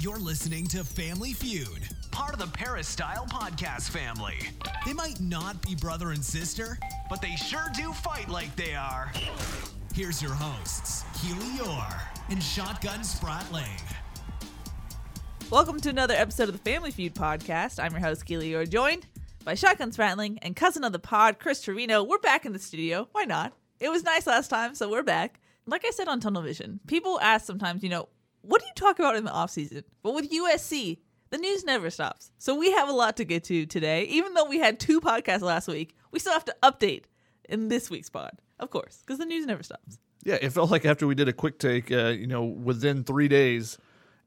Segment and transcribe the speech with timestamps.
[0.00, 4.38] You're listening to Family Feud, part of the Peristyle Podcast family.
[4.86, 6.78] They might not be brother and sister,
[7.10, 9.12] but they sure do fight like they are.
[9.94, 13.78] Here's your hosts, Keely Eure and Shotgun Spratling.
[15.50, 17.78] Welcome to another episode of the Family Feud podcast.
[17.78, 18.48] I'm your host, Keely.
[18.48, 19.06] You're joined
[19.44, 22.08] by Shotgun Spratling and cousin of the pod, Chris Treviño.
[22.08, 23.06] We're back in the studio.
[23.12, 23.52] Why not?
[23.80, 25.40] It was nice last time, so we're back.
[25.66, 28.08] Like I said on Tunnel Vision, people ask sometimes, you know,
[28.42, 29.84] what do you talk about in the off season?
[30.02, 30.98] But with USC,
[31.30, 32.30] the news never stops.
[32.38, 34.04] So we have a lot to get to today.
[34.04, 37.04] Even though we had two podcasts last week, we still have to update
[37.48, 39.98] in this week's pod, of course, because the news never stops.
[40.24, 43.28] Yeah, it felt like after we did a quick take, uh, you know, within three
[43.28, 43.78] days,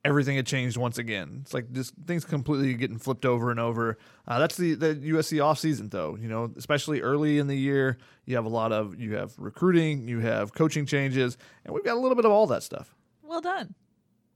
[0.05, 1.39] everything had changed once again.
[1.41, 3.97] It's like just things completely getting flipped over and over.
[4.27, 6.17] Uh, that's the the USC off season, though.
[6.19, 10.07] You know, especially early in the year, you have a lot of you have recruiting,
[10.07, 12.95] you have coaching changes, and we've got a little bit of all that stuff.
[13.21, 13.75] Well done.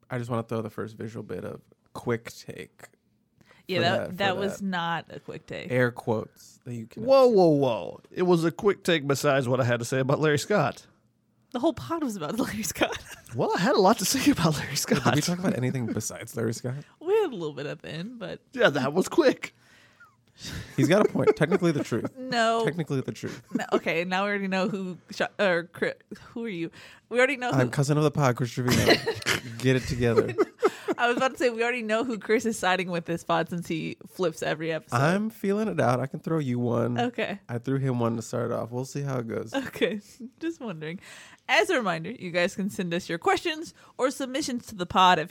[0.09, 1.61] I just want to throw the first visual bit of
[1.93, 2.83] quick take,
[3.67, 4.65] Yeah, that, that- that, was that.
[4.65, 5.71] not a quick take.
[5.71, 7.03] air quotes that you can.
[7.03, 8.01] Whoa, whoa, whoa!
[8.11, 9.07] It was a quick take.
[9.07, 10.85] Besides what I had to say about Larry Scott.
[11.53, 12.97] The whole pod was about Larry Scott.
[13.35, 15.03] Well, I had a lot to say about Larry Scott.
[15.03, 16.75] Did we talk about anything besides Larry Scott?
[16.99, 19.55] we had a little bit at the end, but yeah, that was quick.
[20.75, 21.35] He's got a point.
[21.35, 22.11] Technically, the truth.
[22.17, 22.63] no.
[22.63, 23.41] Technically, the truth.
[23.53, 25.95] No, okay, now we already know who shot or Chris,
[26.29, 26.69] who are you?
[27.09, 27.59] We already know who.
[27.59, 29.57] I'm cousin of the pod, Chris Treviño.
[29.59, 30.35] Get it together.
[30.97, 33.49] I was about to say we already know who Chris is siding with this pod
[33.49, 34.97] since he flips every episode.
[34.97, 35.99] I'm feeling it out.
[35.99, 36.99] I can throw you one.
[36.99, 37.39] okay.
[37.47, 38.71] I threw him one to start off.
[38.71, 39.53] We'll see how it goes.
[39.53, 40.01] Okay,
[40.39, 40.99] just wondering.
[41.49, 45.19] As a reminder, you guys can send us your questions or submissions to the pod
[45.19, 45.29] at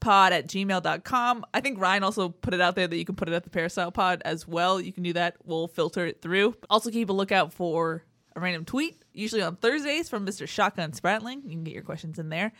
[0.00, 1.44] familyfeudpod at gmail.com.
[1.52, 3.50] I think Ryan also put it out there that you can put it at the
[3.50, 4.80] Peristyle Pod as well.
[4.80, 5.36] You can do that.
[5.44, 6.56] We'll filter it through.
[6.70, 10.46] Also, keep a lookout for a random tweet, usually on Thursdays from Mr.
[10.46, 11.42] Shotgun Spratling.
[11.44, 12.52] You can get your questions in there.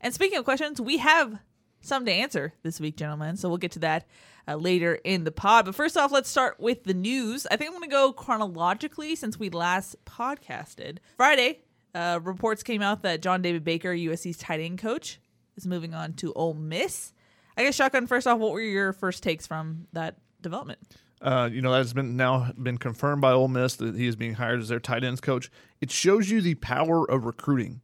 [0.00, 1.38] And speaking of questions, we have
[1.80, 3.36] some to answer this week, gentlemen.
[3.36, 4.06] So we'll get to that
[4.46, 5.64] uh, later in the pod.
[5.64, 7.46] But first off, let's start with the news.
[7.46, 10.98] I think I'm going to go chronologically since we last podcasted.
[11.16, 11.60] Friday,
[11.94, 15.18] uh, reports came out that John David Baker, USC's tight end coach,
[15.56, 17.12] is moving on to Ole Miss.
[17.56, 18.06] I guess shotgun.
[18.06, 20.78] First off, what were your first takes from that development?
[21.20, 24.16] Uh, you know that has been now been confirmed by Ole Miss that he is
[24.16, 25.50] being hired as their tight ends coach.
[25.80, 27.80] It shows you the power of recruiting.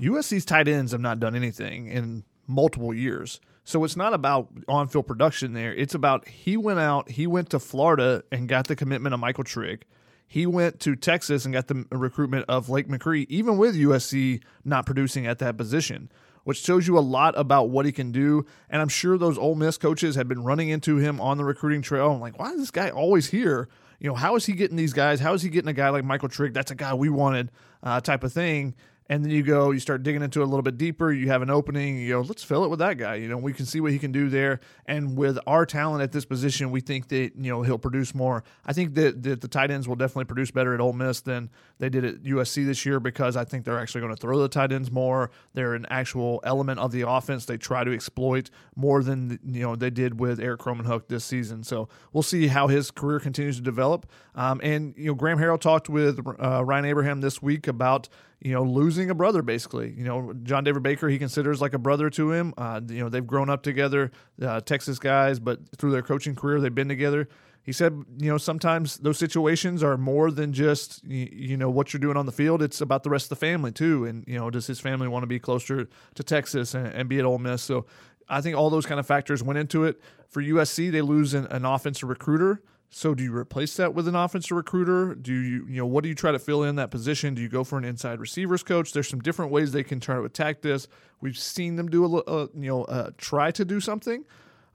[0.00, 3.40] USC's tight ends have not done anything in multiple years.
[3.64, 5.72] So it's not about on field production there.
[5.72, 9.44] It's about he went out, he went to Florida and got the commitment of Michael
[9.44, 9.84] Trigg.
[10.26, 14.86] He went to Texas and got the recruitment of Lake McRee, even with USC not
[14.86, 16.10] producing at that position,
[16.44, 18.44] which shows you a lot about what he can do.
[18.68, 21.82] And I'm sure those Ole Miss coaches had been running into him on the recruiting
[21.82, 22.10] trail.
[22.10, 23.68] I'm like, why is this guy always here?
[24.00, 25.20] You know, how is he getting these guys?
[25.20, 26.54] How is he getting a guy like Michael Trigg?
[26.54, 27.50] That's a guy we wanted,
[27.82, 28.74] uh, type of thing.
[29.08, 31.12] And then you go, you start digging into it a little bit deeper.
[31.12, 31.98] You have an opening.
[31.98, 33.16] You go, let's fill it with that guy.
[33.16, 34.60] You know, we can see what he can do there.
[34.86, 38.44] And with our talent at this position, we think that you know he'll produce more.
[38.64, 41.50] I think that, that the tight ends will definitely produce better at Ole Miss than
[41.78, 44.48] they did at USC this year because I think they're actually going to throw the
[44.48, 45.30] tight ends more.
[45.54, 47.44] They're an actual element of the offense.
[47.44, 51.64] They try to exploit more than you know they did with Erik Krommenhoek this season.
[51.64, 54.06] So we'll see how his career continues to develop.
[54.34, 58.08] Um, and you know, Graham Harrell talked with uh, Ryan Abraham this week about
[58.44, 59.94] you know, losing a brother basically.
[59.96, 62.52] You know, John David Baker he considers like a brother to him.
[62.58, 64.10] Uh, you know, they've grown up together,
[64.40, 67.28] uh, Texas guys, but through their coaching career they've been together.
[67.62, 72.00] He said, you know, sometimes those situations are more than just you, know what you're
[72.00, 72.60] doing on the field.
[72.60, 75.22] It's about the rest of the family too, and you know, does his family want
[75.22, 77.62] to be closer to Texas and, and be at Ole Miss?
[77.62, 77.86] So.
[78.28, 80.00] I think all those kind of factors went into it.
[80.28, 82.62] For USC, they lose an, an offensive recruiter.
[82.94, 85.14] So do you replace that with an offensive recruiter?
[85.14, 87.32] Do you you know what do you try to fill in that position?
[87.34, 88.92] Do you go for an inside receivers coach?
[88.92, 90.88] There's some different ways they can try to attack this.
[91.22, 94.24] We've seen them do a li- uh, you know uh, try to do something,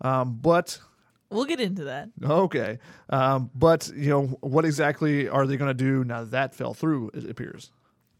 [0.01, 0.79] um, but
[1.29, 2.09] We'll get into that.
[2.23, 2.79] okay.
[3.09, 6.73] Um, but you know what exactly are they going to do now that, that fell
[6.73, 7.11] through?
[7.13, 7.69] It appears.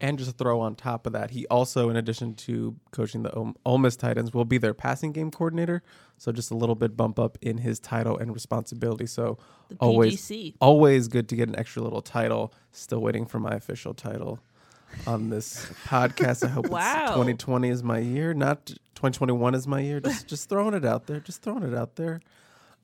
[0.00, 3.32] And just to throw on top of that, he also, in addition to coaching the
[3.66, 5.82] Ole- Miss tight ends, will be their passing game coordinator.
[6.18, 9.06] So just a little bit bump up in his title and responsibility.
[9.06, 10.30] So The always,
[10.60, 12.52] always good to get an extra little title.
[12.70, 14.38] Still waiting for my official title
[15.06, 16.44] on this podcast.
[16.44, 17.02] I hope Wow.
[17.02, 19.98] it's 2020 is my year, not 2021 is my year.
[20.00, 21.18] Just just throwing it out there.
[21.20, 22.20] Just throwing it out there.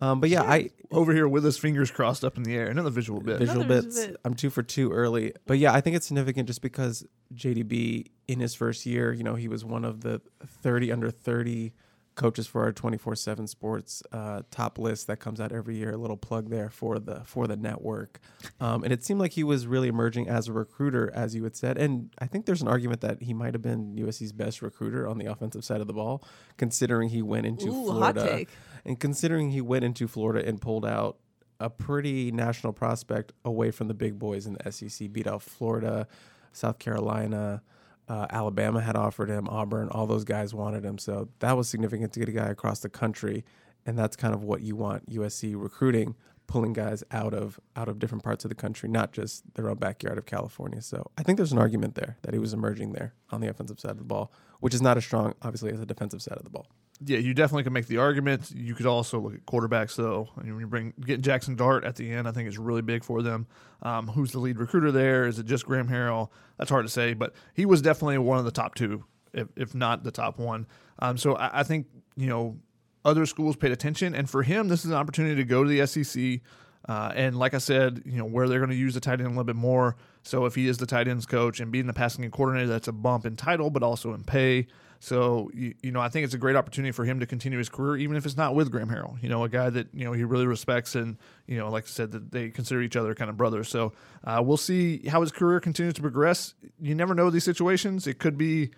[0.01, 2.67] Um, but yeah, I Over here with his fingers crossed up in the air.
[2.67, 3.39] Another visual bit.
[3.39, 4.07] visual Another bits.
[4.07, 4.17] bit.
[4.25, 8.41] I'm two for two early, but yeah, I think it's significant just because JDB in
[8.41, 10.21] his first year, you know, he was one of the
[10.63, 11.73] 30 under 30
[12.15, 15.93] coaches for our 24/7 Sports uh, top list that comes out every year.
[15.93, 18.21] A little plug there for the for the network,
[18.61, 21.57] um, and it seemed like he was really emerging as a recruiter, as you had
[21.57, 21.77] said.
[21.77, 25.19] And I think there's an argument that he might have been USC's best recruiter on
[25.19, 26.23] the offensive side of the ball,
[26.57, 28.49] considering he went into Ooh, hot Florida take.
[28.85, 31.19] And considering he went into Florida and pulled out
[31.61, 36.07] a pretty national prospect away from the big boys in the SEC, beat out Florida,
[36.53, 37.63] South Carolina,
[38.09, 40.99] uh, Alabama had offered him, Auburn, all those guys wanted him.
[40.99, 43.45] So that was significant to get a guy across the country,
[43.87, 46.15] and that's kind of what you want USC recruiting,
[46.47, 49.77] pulling guys out of out of different parts of the country, not just their own
[49.77, 50.83] backyard of California.
[50.83, 53.81] So I think there's an argument there that he was emerging there on the offensive
[53.81, 54.31] side of the ball,
[54.61, 56.67] which is not as strong, obviously, as the defensive side of the ball.
[57.01, 58.53] Yeah, you definitely can make the argument.
[58.55, 60.29] You could also look at quarterbacks, though.
[60.39, 62.83] I mean, when you bring getting Jackson Dart at the end, I think is really
[62.83, 63.47] big for them.
[63.83, 65.27] Um, who's the lead recruiter there?
[65.27, 66.29] Is it just Graham Harrell?
[66.57, 69.75] That's hard to say, but he was definitely one of the top two, if, if
[69.75, 70.67] not the top one.
[71.01, 72.59] Um, so I, I think you know
[73.05, 75.87] other schools paid attention, and for him, this is an opportunity to go to the
[75.87, 76.41] SEC.
[76.87, 79.23] Uh, and like I said, you know where they're going to use the tight end
[79.23, 79.97] a little bit more.
[80.23, 82.89] So if he is the tight ends coach and being the passing game coordinator, that's
[82.89, 84.67] a bump in title, but also in pay.
[85.05, 87.69] So you, you know, I think it's a great opportunity for him to continue his
[87.69, 89.23] career, even if it's not with Graham Harrell.
[89.23, 91.89] You know, a guy that you know he really respects, and you know, like I
[91.89, 93.69] said, that they consider each other kind of brothers.
[93.69, 93.93] So
[94.25, 96.55] uh, we'll see how his career continues to progress.
[96.81, 98.07] You never know these situations.
[98.07, 98.71] It could be,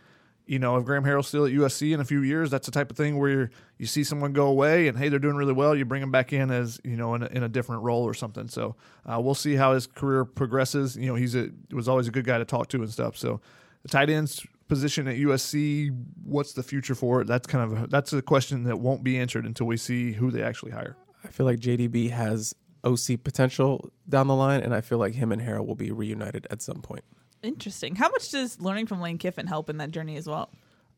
[0.47, 2.91] you know, if Graham Harrell's still at USC in a few years, that's the type
[2.91, 5.77] of thing where you see someone go away and hey, they're doing really well.
[5.77, 8.15] You bring them back in as you know in a, in a different role or
[8.15, 8.49] something.
[8.49, 8.75] So
[9.05, 10.97] uh, we'll see how his career progresses.
[10.97, 13.17] You know, he's a was always a good guy to talk to and stuff.
[13.17, 13.41] So
[13.85, 17.27] the tight ends position at USC, what's the future for it?
[17.27, 20.31] That's kind of a, that's a question that won't be answered until we see who
[20.31, 20.97] they actually hire.
[21.25, 22.55] I feel like JDB has
[22.85, 26.47] OC potential down the line, and I feel like him and Harrell will be reunited
[26.51, 27.05] at some point.
[27.43, 27.97] Interesting.
[27.97, 30.51] How much does learning from Lane Kiffin help in that journey as well?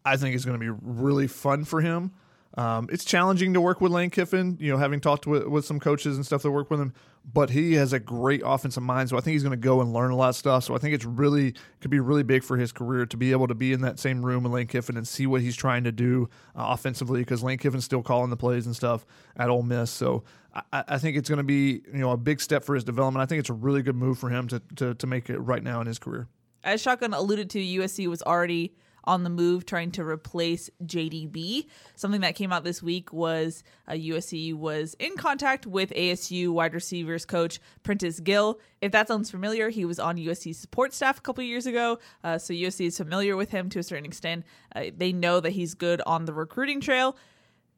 [0.05, 2.12] I think it's going to be really fun for him.
[2.58, 5.78] Um, it's challenging to work with Lane Kiffin, you know, having talked with, with some
[5.78, 6.93] coaches and stuff that work with him,
[7.32, 9.10] but he has a great offensive mind.
[9.10, 10.64] So I think he's going to go and learn a lot of stuff.
[10.64, 13.46] So I think it's really, could be really big for his career to be able
[13.46, 15.93] to be in that same room with Lane Kiffin and see what he's trying to
[15.93, 19.06] do uh, offensively because Lane Kiffin's still calling the plays and stuff
[19.37, 19.93] at Ole Miss.
[19.93, 20.25] So
[20.72, 23.22] I, I think it's going to be, you know, a big step for his development.
[23.22, 25.62] I think it's a really good move for him to, to, to make it right
[25.62, 26.26] now in his career.
[26.64, 28.75] As Shotgun alluded to, USC was already
[29.08, 31.66] on the move trying to replace JDB.
[31.96, 36.75] Something that came out this week was uh, USC was in contact with ASU wide
[36.75, 38.60] receivers coach Prentice Gill.
[38.82, 42.37] If that sounds familiar, he was on USC support staff a couple years ago, uh,
[42.37, 44.44] so USC is familiar with him to a certain extent.
[44.76, 47.16] Uh, they know that he's good on the recruiting trail.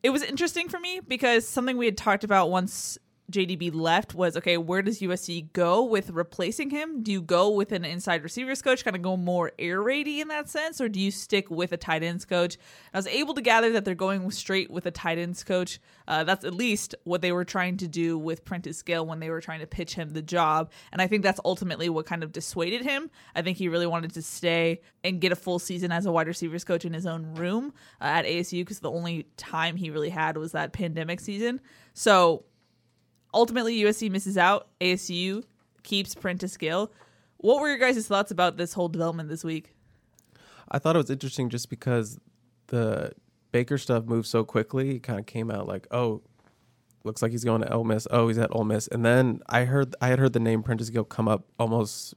[0.02, 2.98] It was interesting for me because something we had talked about once
[3.30, 7.02] JDB left was okay, where does USC go with replacing him?
[7.02, 10.28] Do you go with an inside receivers coach, kind of go more air raidy in
[10.28, 12.56] that sense, or do you stick with a tight ends coach?
[12.92, 15.80] I was able to gather that they're going straight with a tight ends coach.
[16.08, 19.30] Uh, that's at least what they were trying to do with Prentice Gill when they
[19.30, 20.70] were trying to pitch him the job.
[20.92, 23.10] And I think that's ultimately what kind of dissuaded him.
[23.34, 26.26] I think he really wanted to stay and get a full season as a wide
[26.26, 30.10] receivers coach in his own room uh, at ASU because the only time he really
[30.10, 31.60] had was that pandemic season.
[31.94, 32.44] So
[33.32, 34.68] ultimately USC misses out.
[34.80, 35.44] ASU
[35.82, 36.92] keeps Prentice Gill.
[37.38, 39.74] What were your guys' thoughts about this whole development this week?
[40.70, 42.18] I thought it was interesting just because
[42.68, 43.12] the
[43.52, 44.96] Baker stuff moved so quickly.
[44.96, 46.22] It kind of came out like, oh,
[47.04, 48.06] looks like he's going to Ole Miss.
[48.10, 48.86] Oh, he's at Ole Miss.
[48.88, 52.14] And then I heard I had heard the name Prentice Gill come up almost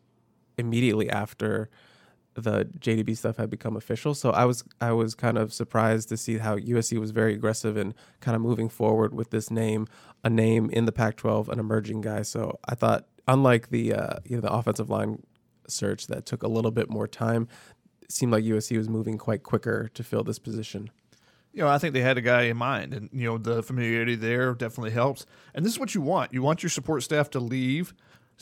[0.57, 1.69] immediately after
[2.35, 4.13] the JDB stuff had become official.
[4.13, 7.77] So I was I was kind of surprised to see how USC was very aggressive
[7.77, 9.87] and kind of moving forward with this name,
[10.23, 12.23] a name in the Pac-12, an emerging guy.
[12.23, 15.23] So I thought, unlike the uh, you know the offensive line
[15.67, 17.47] search that took a little bit more time,
[18.01, 20.89] it seemed like USC was moving quite quicker to fill this position.
[21.53, 24.15] you know, I think they had a guy in mind, and you know, the familiarity
[24.15, 25.25] there definitely helps.
[25.53, 27.93] And this is what you want: you want your support staff to leave,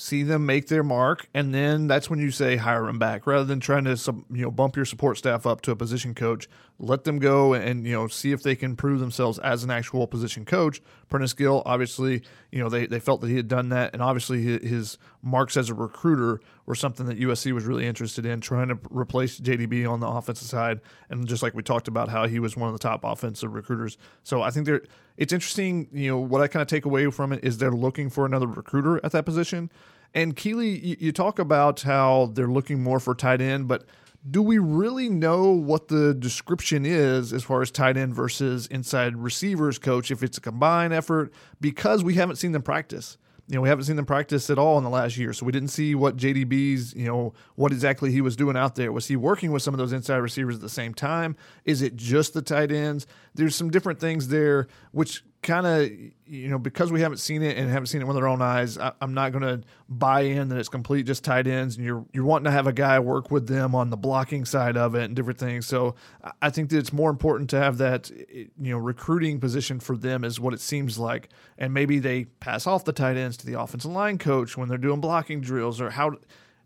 [0.01, 3.45] see them make their mark, and then that's when you say hire them back, rather
[3.45, 3.95] than trying to
[4.31, 6.49] you know bump your support staff up to a position coach.
[6.83, 10.07] Let them go and you know see if they can prove themselves as an actual
[10.07, 10.81] position coach.
[11.09, 14.41] Prentice Gill, obviously, you know they, they felt that he had done that, and obviously
[14.41, 18.79] his, marks as a recruiter were something that USC was really interested in, trying to
[18.89, 22.57] replace JDB on the offensive side, and just like we talked about how he was
[22.57, 23.99] one of the top offensive recruiters.
[24.23, 24.81] So I think they're
[25.17, 25.87] it's interesting.
[25.93, 28.47] You know what I kind of take away from it is they're looking for another
[28.47, 29.69] recruiter at that position.
[30.13, 33.85] And Keely, you, you talk about how they're looking more for tight end, but
[34.29, 39.17] do we really know what the description is as far as tight end versus inside
[39.17, 41.33] receivers coach if it's a combined effort?
[41.59, 43.17] Because we haven't seen them practice.
[43.47, 45.51] You know we haven't seen them practice at all in the last year so we
[45.51, 48.91] didn't see what jdb's you know what exactly he was doing out there.
[48.91, 51.35] Was he working with some of those inside receivers at the same time?
[51.65, 53.07] Is it just the tight ends?
[53.33, 55.89] There's some different things there which kind of
[56.27, 58.77] you know because we haven't seen it and haven't seen it with our own eyes
[58.77, 62.05] I, am not going to buy in that it's complete just tight ends and you're
[62.13, 65.05] you're wanting to have a guy work with them on the blocking side of it
[65.05, 65.65] and different things.
[65.65, 65.95] So
[66.41, 70.23] i think that it's more important to have that you know recruiting position for them
[70.23, 71.29] is what it seems like.
[71.57, 74.77] And maybe they pass off the tight ends to the offensive line coach when they're
[74.77, 76.17] doing blocking drills or how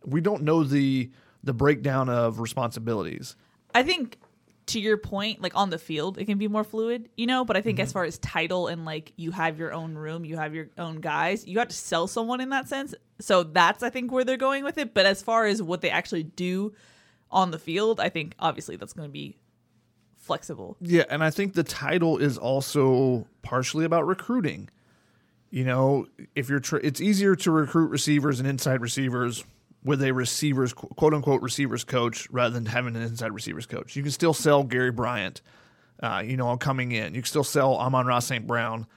[0.03, 1.09] we don't know the
[1.43, 3.37] the breakdown of responsibilities.
[3.73, 4.17] I think
[4.67, 7.45] to your point, like on the field, it can be more fluid, you know.
[7.45, 7.83] But I think Mm-hmm.
[7.83, 11.01] as far as title and like you have your own room, you have your own
[11.01, 12.95] guys, you have to sell someone in that sense.
[13.19, 14.93] So that's I think where they're going with it.
[14.93, 16.73] But as far as what they actually do
[17.31, 19.37] on the field, I think obviously that's going to be
[20.15, 20.77] flexible.
[20.81, 24.69] Yeah, and I think the title is also partially about recruiting.
[25.51, 29.45] You know, if you're, tr- it's easier to recruit receivers and inside receivers
[29.85, 33.95] with a receivers quote unquote receivers coach rather than having an inside receivers coach.
[33.95, 35.41] You can still sell Gary Bryant,
[36.01, 37.13] uh, you know, coming in.
[37.13, 38.45] You can still sell Amon-Ra St.
[38.45, 38.87] Brown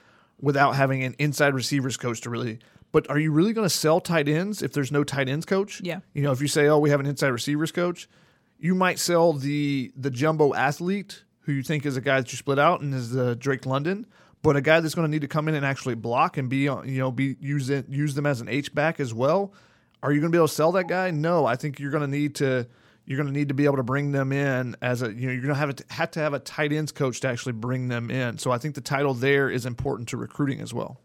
[0.41, 2.59] without having an inside receivers coach to really.
[2.91, 5.79] But are you really going to sell tight ends if there's no tight ends coach?
[5.83, 5.99] Yeah.
[6.13, 8.09] You know, if you say, "Oh, we have an inside receivers coach,"
[8.57, 12.37] you might sell the the jumbo athlete who you think is a guy that you
[12.37, 14.07] split out and is the Drake London,
[14.41, 16.67] but a guy that's going to need to come in and actually block and be
[16.67, 19.53] on, you know, be use it use them as an H back as well.
[20.01, 21.11] Are you going to be able to sell that guy?
[21.11, 22.67] No, I think you're going to need to
[23.05, 25.33] you're going to need to be able to bring them in as a you know
[25.33, 27.87] you're going to have to have to have a tight ends coach to actually bring
[27.87, 28.37] them in.
[28.37, 31.01] So I think the title there is important to recruiting as well.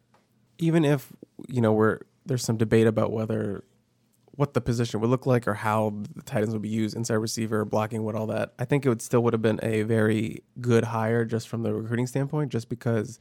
[0.58, 1.12] even if
[1.48, 3.64] you know we're there's some debate about whether
[4.36, 7.14] what the position would look like or how the tight ends would be used inside
[7.14, 10.42] receiver blocking what all that I think it would still would have been a very
[10.60, 13.18] good hire just from the recruiting standpoint just because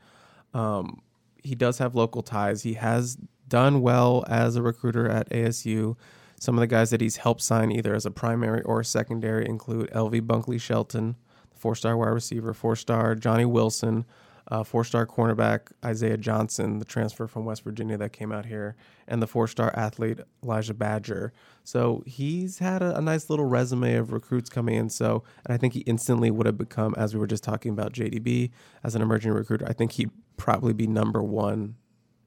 [0.53, 1.01] um,
[1.43, 5.95] he does have local ties he has done well as a recruiter at ASU
[6.39, 9.89] some of the guys that he's helped sign either as a primary or secondary include
[9.91, 11.15] LV Bunkley Shelton
[11.55, 14.05] four star wide receiver four star Johnny Wilson
[14.49, 18.75] uh, four star cornerback Isaiah Johnson, the transfer from West Virginia that came out here,
[19.07, 21.33] and the four star athlete Elijah Badger.
[21.63, 24.89] So he's had a, a nice little resume of recruits coming in.
[24.89, 27.93] So, and I think he instantly would have become, as we were just talking about
[27.93, 28.51] JDB,
[28.83, 31.75] as an emerging recruiter, I think he'd probably be number one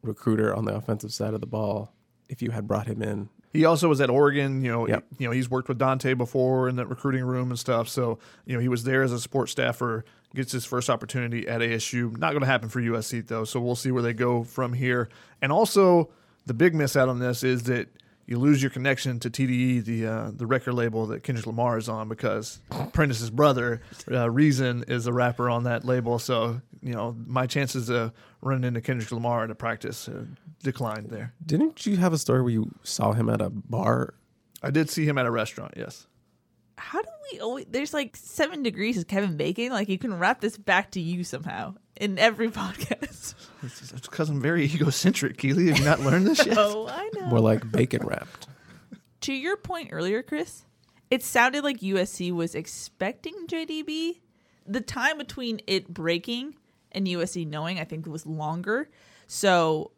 [0.03, 1.93] recruiter on the offensive side of the ball
[2.29, 3.29] if you had brought him in.
[3.53, 4.63] He also was at Oregon.
[4.63, 5.05] You know, Yep.
[5.19, 7.89] you know he's worked with Donte before in that recruiting room and stuff.
[7.89, 10.05] So you know he was there as a sports staffer.
[10.35, 12.13] Gets his first opportunity at ASU.
[12.19, 13.45] Not going to happen for USC though.
[13.45, 15.09] So we'll see where they go from here.
[15.41, 16.11] And also
[16.45, 17.89] the big miss out on this is that
[18.27, 21.89] you lose your connection to TDE, the uh, the record label that Kendrick Lamar is
[21.89, 22.61] on, because
[22.93, 26.19] Prentice's brother uh, Reason is a rapper on that label.
[26.19, 28.13] So you know my chances of
[28.47, 30.25] running into Kendrick Lamar at a practice uh,
[30.63, 31.35] declined there.
[31.45, 34.15] Didn't you have a story where you saw him at a bar?
[34.63, 35.75] I did see him at a restaurant.
[35.77, 36.07] Yes.
[36.79, 37.67] How do we always?
[37.69, 39.71] There's like seven degrees of Kevin Bacon.
[39.71, 43.35] Like you can wrap this back to you somehow in every podcast.
[43.63, 45.69] It's because I'm very egocentric, Keely.
[45.69, 46.57] Have you not learned this yet?
[46.59, 47.27] oh, I know.
[47.27, 48.47] More like bacon wrapped.
[49.23, 50.65] to your point earlier, Chris,
[51.11, 54.21] it sounded like USC was expecting JDB.
[54.67, 56.57] The time between it breaking
[56.97, 58.89] and USC knowing, I think, it was longer.
[59.27, 59.93] So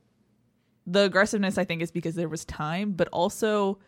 [0.86, 3.78] the aggressiveness, I think, is because there was time, but also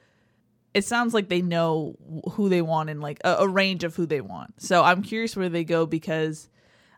[0.72, 1.96] it sounds like they know
[2.32, 4.60] who they want and like a, a range of who they want.
[4.62, 6.48] So I'm curious where they go because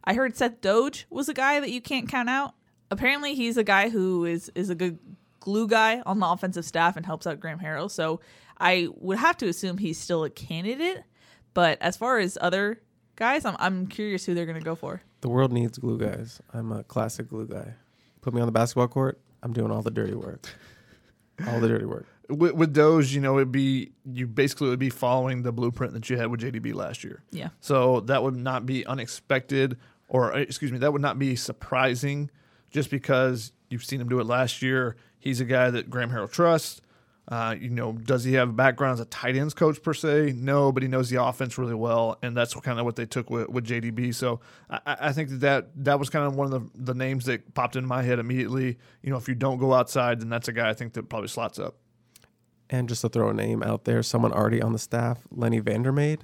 [0.05, 2.55] I heard Seth Doege was a guy that you can't count out.
[2.91, 4.99] Apparently, he's a guy who is is a good
[5.41, 7.91] glue guy on the offensive staff and helps out Graham Harrell.
[7.91, 8.21] So
[8.59, 11.03] I would have to assume he's still a candidate.
[11.55, 12.83] But as far as other
[13.17, 15.03] guys, I'm I'm curious who they're going to go for.
[15.23, 16.41] The world needs glue guys.
[16.53, 17.75] I'm a classic glue guy.
[18.21, 20.47] Put me on the basketball court, I'm doing all the dirty work.
[21.47, 22.07] All the dirty work.
[22.29, 26.09] With, with Doege, you know, it'd be you basically would be following the blueprint that
[26.09, 27.23] you had with JDB last year.
[27.31, 27.49] Yeah.
[27.61, 29.77] So that would not be unexpected,
[30.09, 32.31] or uh, excuse me, that would not be surprising,
[32.71, 34.97] just because you've seen him do it last year.
[35.19, 36.81] He's a guy that Graham Harrell trusts.
[37.29, 40.35] Uh, you know, does he have a background as a tight ends coach per se?
[40.37, 43.31] No, but he knows the offense really well, and that's kind of what they took
[43.31, 44.13] with, with JDB.
[44.13, 47.27] So I, I think that, that that was kind of one of the, the names
[47.27, 48.77] that popped in my head immediately.
[49.03, 51.29] You know, if you don't go outside, then that's a guy I think that probably
[51.29, 51.77] slots up.
[52.69, 56.23] And just to throw a name out there, someone already on the staff, Lenny Vandermade.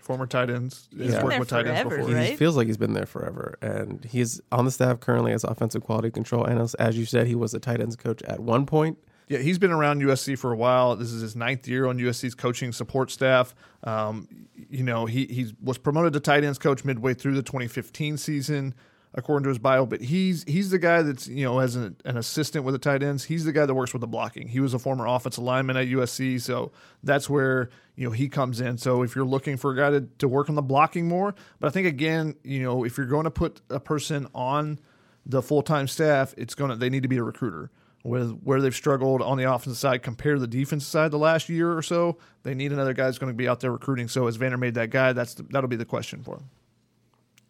[0.00, 2.22] Former tight ends, he's been worked there with tight ends forever, before.
[2.22, 5.82] He feels like he's been there forever, and he's on the staff currently as offensive
[5.82, 6.76] quality control analyst.
[6.78, 9.72] As you said, he was a tight ends coach at one point Yeah, he's been
[9.72, 10.94] around USC for a while.
[10.94, 13.54] This is his ninth year on USC's coaching support staff.
[13.82, 14.28] Um,
[14.70, 18.72] you know, he he was promoted to tight ends coach midway through the 2015 season,
[19.14, 19.84] according to his bio.
[19.84, 23.02] But he's he's the guy that's you know as an, an assistant with the tight
[23.02, 23.24] ends.
[23.24, 24.46] He's the guy that works with the blocking.
[24.46, 26.70] He was a former offensive lineman at USC, so
[27.02, 28.78] that's where you know he comes in.
[28.78, 31.66] So if you're looking for a guy to, to work on the blocking more, but
[31.66, 34.78] I think again, you know, if you're going to put a person on
[35.24, 37.72] the full time staff, it's gonna they need to be a recruiter
[38.06, 41.48] with where they've struggled on the offensive side compared to the defensive side the last
[41.48, 42.18] year or so.
[42.42, 44.08] They need another guy that's going to be out there recruiting.
[44.08, 45.12] So has Vandermade that guy?
[45.12, 46.50] That's the, that'll be the question for him.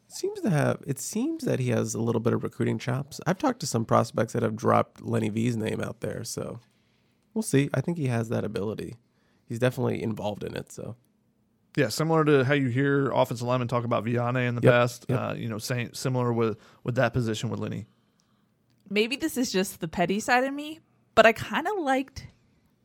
[0.09, 0.83] Seems to have.
[0.87, 3.21] It seems that he has a little bit of recruiting chops.
[3.27, 6.61] I've talked to some prospects that have dropped Lenny V's name out there, so
[7.35, 7.69] we'll see.
[7.75, 8.97] I think he has that ability.
[9.49, 10.71] He's definitely involved in it.
[10.73, 10.97] So
[11.77, 15.07] Yeah, similar to how you hear offensive linemen talk about Vianney in the Yep, past.
[15.09, 15.21] yep.
[15.21, 17.87] Uh, you know, saying similar with with that position with Lenny.
[18.89, 20.81] Maybe this is just the petty side of me,
[21.15, 22.27] but I kind of liked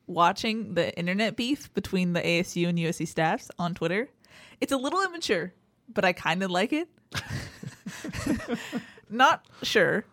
[0.08, 4.10] watching the internet beef between the ASU and USC staffs on Twitter.
[4.60, 5.54] It's a little immature,
[5.92, 6.88] but I kind of like it.
[9.10, 10.06] Not sure.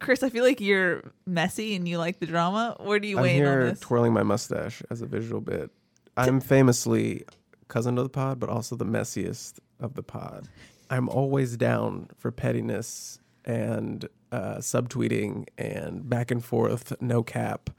[0.00, 2.76] Chris, I feel like you're messy and you like the drama.
[2.80, 3.80] Where do you I'm weigh in on here this?
[3.80, 5.70] twirling my mustache as a visual bit.
[6.16, 7.24] I'm famously
[7.68, 10.48] cousin of the pod, but also the messiest of the pod.
[10.90, 17.70] I'm always down for pettiness and uh, subtweeting and back and forth, no cap.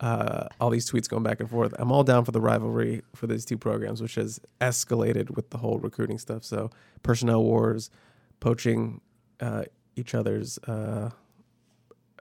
[0.00, 1.74] Uh, all these tweets going back and forth.
[1.78, 5.58] I'm all down for the rivalry for these two programs, which has escalated with the
[5.58, 6.42] whole recruiting stuff.
[6.42, 6.70] So
[7.02, 7.90] personnel wars,
[8.40, 9.02] poaching
[9.40, 9.64] uh,
[9.96, 11.10] each other's uh,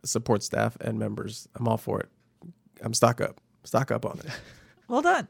[0.03, 1.47] support staff and members.
[1.55, 2.09] I'm all for it.
[2.81, 3.39] I'm stock up.
[3.63, 4.25] Stock up on it.
[4.89, 5.27] well done.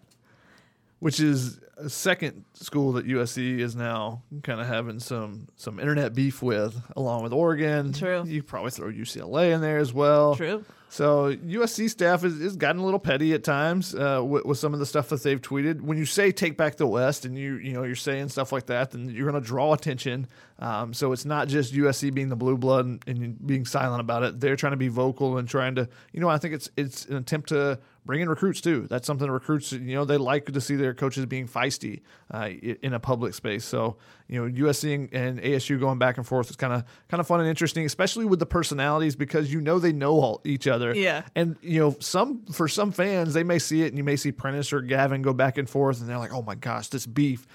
[1.00, 6.13] Which is a second school that USC is now kind of having some some internet
[6.13, 7.94] beef with, along with Oregon.
[7.94, 8.24] True.
[8.25, 10.36] You probably throw UCLA in there as well.
[10.36, 10.63] True.
[10.91, 14.74] So USC staff is, is gotten a little petty at times uh, with, with some
[14.74, 15.82] of the stuff that they've tweeted.
[15.82, 18.65] When you say take back the West and you you know you're saying stuff like
[18.65, 20.27] that, then you're going to draw attention.
[20.58, 24.24] Um, so it's not just USC being the blue blood and, and being silent about
[24.24, 24.39] it.
[24.39, 27.17] They're trying to be vocal and trying to you know I think it's it's an
[27.17, 28.88] attempt to bring in recruits too.
[28.89, 32.02] That's something recruits you know they like to see their coaches being feisty
[32.34, 32.50] uh,
[32.82, 33.63] in a public space.
[33.63, 37.22] So you know USC and, and ASU going back and forth is kind of kind
[37.22, 40.67] of fun and interesting, especially with the personalities because you know they know all each
[40.67, 40.95] other.
[40.95, 41.22] Yeah.
[41.36, 44.32] And you know, some for some fans, they may see it, and you may see
[44.32, 47.45] Prentice or Gavin go back and forth, and they're like, "Oh my gosh, this beef."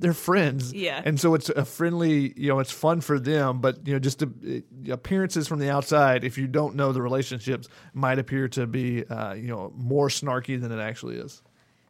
[0.00, 1.02] They're friends, Yeah.
[1.04, 3.60] and so it's a friendly, you know, it's fun for them.
[3.60, 7.68] But you know, just the, appearances from the outside, if you don't know the relationships,
[7.94, 11.42] might appear to be, uh, you know, more snarky than it actually is.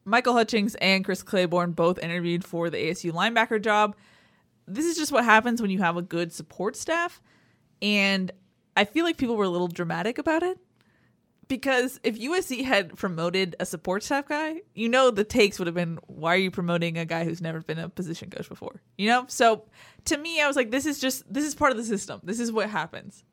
[0.04, 3.94] Michael Hutchings and Chris Claiborne both interviewed for the ASU linebacker job.
[4.66, 7.20] This is just what happens when you have a good support staff.
[7.82, 8.32] And
[8.76, 10.58] I feel like people were a little dramatic about it.
[11.48, 15.74] Because if USC had promoted a support staff guy, you know the takes would have
[15.74, 18.82] been, why are you promoting a guy who's never been a position coach before?
[18.98, 19.24] You know?
[19.28, 19.64] So
[20.04, 22.20] to me, I was like, this is just, this is part of the system.
[22.22, 23.24] This is what happens.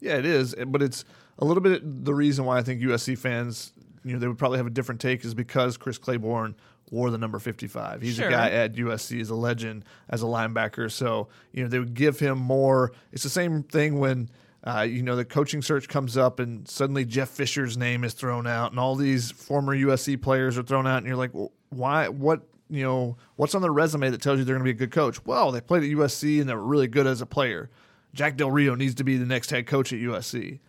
[0.00, 1.04] Yeah, it is, eh, but it's
[1.38, 3.72] a little bit the reason why I think USC fans,
[4.04, 6.54] you know, they would probably have a different take is because Chris Claiborne
[6.90, 8.02] wore the number 55.
[8.02, 8.28] He's Sure.
[8.28, 11.94] a guy at USC as a legend as a linebacker, so you know they would
[11.94, 12.92] give him more.
[13.12, 14.28] It's the same thing when.
[14.64, 18.46] Uh, you know the coaching search comes up and suddenly Jeff Fisher's name is thrown
[18.46, 22.08] out and all these former USC players are thrown out and you're like, well, why?
[22.08, 22.42] What?
[22.70, 24.92] You know what's on their resume that tells you they're going to be a good
[24.92, 25.24] coach?
[25.26, 27.70] Well, they played at USC and they're really good as a player.
[28.14, 30.60] Jack Del Rio needs to be the next head coach at USC.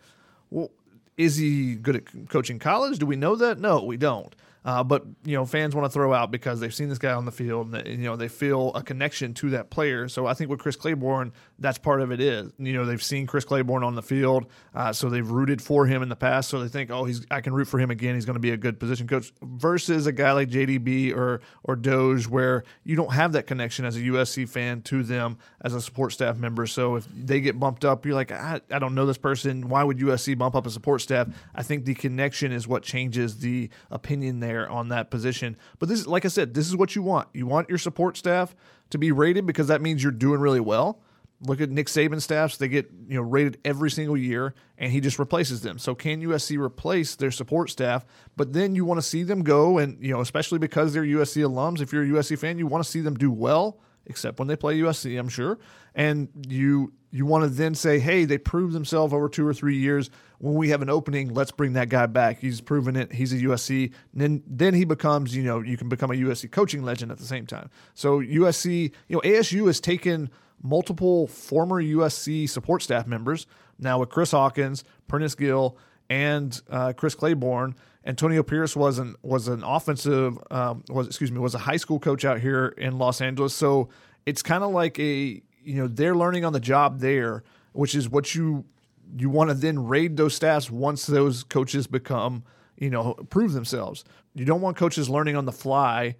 [0.50, 0.70] Well,
[1.16, 2.98] is he good at coaching college?
[2.98, 3.58] Do we know that?
[3.58, 4.34] No, we don't.
[4.64, 7.26] Uh, but you know, fans want to throw out because they've seen this guy on
[7.26, 10.08] the field, and you know they feel a connection to that player.
[10.08, 12.20] So I think with Chris Claiborne, that's part of it.
[12.20, 15.84] Is you know they've seen Chris Claiborne on the field, uh, so they've rooted for
[15.84, 16.48] him in the past.
[16.48, 18.14] So they think, oh, he's I can root for him again.
[18.14, 19.32] He's going to be a good position coach.
[19.42, 23.96] Versus a guy like JDB or or Doege, where you don't have that connection as
[23.96, 26.66] a USC fan to them as a support staff member.
[26.66, 29.68] So if they get bumped up, you're like, I, I don't know this person.
[29.68, 31.28] Why would USC bump up a support staff?
[31.54, 35.56] I think the connection is what changes the opinion there on that position.
[35.78, 37.28] But this, is like I said, this is what you want.
[37.32, 38.54] You want your support staff
[38.90, 41.00] to be rated because that means you're doing really well.
[41.40, 45.00] Look at Nick Saban staffs; they get you know rated every single year, and he
[45.00, 45.78] just replaces them.
[45.78, 48.06] So can USC replace their support staff?
[48.36, 51.42] But then you want to see them go, and you know especially because they're USC
[51.42, 51.80] alums.
[51.80, 54.56] If you're a USC fan, you want to see them do well, except when they
[54.56, 55.58] play USC, I'm sure.
[55.94, 59.76] And you you want to then say, hey, they proved themselves over two or three
[59.76, 60.10] years.
[60.44, 62.38] When we have an opening, let's bring that guy back.
[62.38, 63.14] He's proven it.
[63.14, 63.90] He's a USC.
[64.12, 67.16] And then then he becomes, you know, you can become a USC coaching legend at
[67.16, 67.70] the same time.
[67.94, 70.28] So USC, you know, ASU has taken
[70.62, 73.46] multiple former USC support staff members
[73.78, 75.78] now with Chris Hawkins, Prentice Gill,
[76.10, 77.74] and uh, Chris Claiborne.
[78.04, 81.98] Antonio Pierce was an was an offensive um, was excuse me was a high school
[81.98, 83.54] coach out here in Los Angeles.
[83.54, 83.88] So
[84.26, 88.10] it's kind of like a you know they're learning on the job there, which is
[88.10, 88.66] what you
[89.16, 92.44] you want to then raid those staffs once those coaches become
[92.76, 94.04] you know prove themselves.
[94.34, 96.16] You don't want coaches learning on the fly.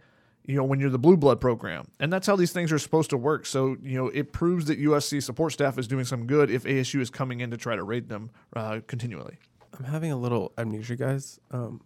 [0.46, 3.10] You know when you're the blue blood program, and that's how these things are supposed
[3.10, 3.46] to work.
[3.46, 7.00] So you know it proves that USC support staff is doing some good if ASU
[7.00, 9.38] is coming in to try to raid them uh, continually.
[9.76, 11.40] I'm having a little amnesia, guys.
[11.50, 11.80] Um,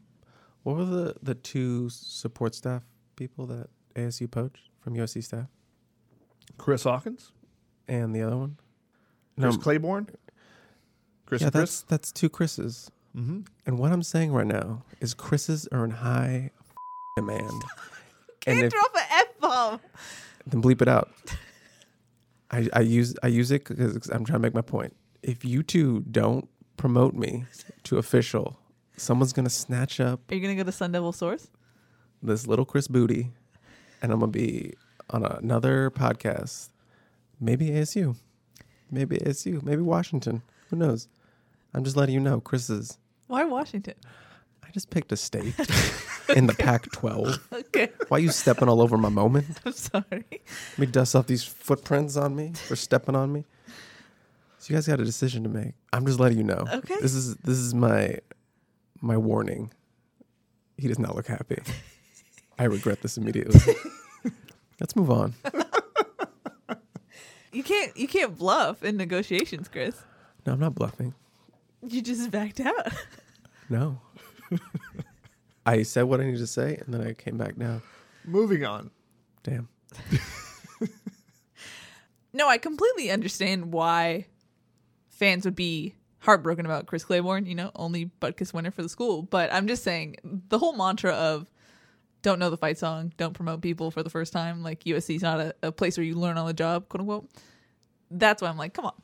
[0.64, 2.82] what were the the two support staff
[3.16, 5.46] people that ASU poached from USC staff,
[6.56, 7.32] Chris Hawkins,
[7.86, 8.58] and the other one?
[9.38, 10.08] Chris No, Claiborne,
[11.28, 11.84] Chris yeah, and that's Chris.
[11.88, 12.90] that's two Chris's.
[13.14, 13.40] Mm-hmm.
[13.66, 16.52] And what I'm saying right now is Chris's are in high
[17.16, 17.64] demand.
[18.40, 19.80] Can't if, drop an F bomb.
[20.46, 21.10] then bleep it out.
[22.50, 24.96] I, I use I use it because I'm trying to make my point.
[25.22, 27.44] If you two don't promote me
[27.82, 28.58] to official,
[28.96, 31.48] someone's gonna snatch up Are you gonna go to Sun Devil Source?
[32.22, 33.32] this little Chris Booty,
[34.00, 34.72] and I'm gonna be
[35.10, 36.70] on another podcast.
[37.38, 38.16] Maybe ASU,
[38.90, 40.40] maybe ASU, maybe Washington.
[40.70, 41.06] Who knows?
[41.74, 42.98] I'm just letting you know, Chris is.
[43.26, 43.94] Why Washington?
[44.64, 45.54] I just picked a state
[46.36, 47.38] in the Pac-12.
[47.52, 49.46] Okay, Why you stepping all over my moment?
[49.64, 50.24] I'm sorry.
[50.30, 53.44] Let me dust off these footprints on me for stepping on me.
[54.58, 55.74] So you guys got a decision to make.
[55.92, 56.64] I'm just letting you know.
[56.70, 56.96] Okay.
[57.00, 58.18] This is this is my
[59.00, 59.70] my warning.
[60.76, 61.60] He does not look happy.
[62.58, 63.74] I regret this immediately.
[64.80, 65.34] Let's move on.
[67.52, 69.96] You can't you can't bluff in negotiations, Chris.
[70.46, 71.14] No, I'm not bluffing.
[71.86, 72.92] You just backed out.
[73.68, 74.00] No.
[75.66, 77.82] I said what I needed to say and then I came back down.
[78.24, 78.90] Moving on.
[79.42, 79.68] Damn.
[82.32, 84.26] No, I completely understand why
[85.08, 89.22] fans would be heartbroken about Chris Claiborne, you know, only Butkus winner for the school.
[89.22, 90.16] But I'm just saying
[90.48, 91.50] the whole mantra of
[92.22, 95.40] don't know the fight song, don't promote people for the first time, like USC's not
[95.40, 97.28] a, a place where you learn on the job, quote unquote.
[98.10, 98.94] That's why I'm like, come on.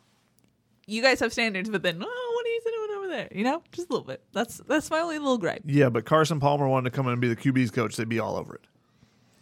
[0.87, 3.29] You guys have standards, but then, oh, what are you doing over there?
[3.33, 4.22] You know, just a little bit.
[4.33, 5.62] That's that's my only little gripe.
[5.64, 7.96] Yeah, but Carson Palmer wanted to come in and be the QB's coach.
[7.96, 8.66] They'd be all over it.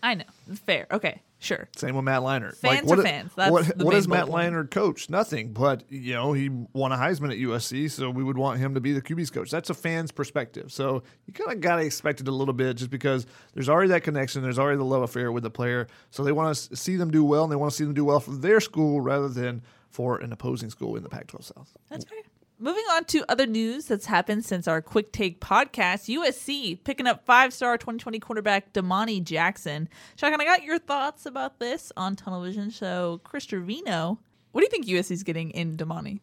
[0.03, 0.25] I know.
[0.67, 0.87] Fair.
[0.91, 1.23] Okay.
[1.39, 1.69] Sure.
[1.75, 2.57] Same with Matt Leinart.
[2.57, 3.33] Fans what are fans.
[3.35, 4.27] That's what what has Matt.
[4.27, 5.11] Leinart coached?
[5.11, 5.53] Nothing.
[5.53, 8.81] But you know he won a Heisman at USC, so we would want him to
[8.81, 9.51] be the QB's coach.
[9.51, 10.73] That's a fan's perspective.
[10.73, 13.89] So you kind of got to expect it a little bit, just because there's already
[13.89, 14.43] that connection.
[14.43, 15.89] There's already the love affair with the player.
[16.11, 18.05] So they want to see them do well, and they want to see them do
[18.05, 21.77] well for their school rather than for an opposing school in the Pac-12 South.
[21.91, 22.19] That's fair.
[22.62, 27.27] Moving on to other news that's happened since our quick take podcast, USC picking up
[27.27, 29.88] five-star 2020 quarterback Domani Jackson.
[30.14, 32.70] Shotgun, I got your thoughts about this on television.
[32.70, 34.18] So, Chris Treviño,
[34.53, 36.20] what do you think USC's getting in Domani?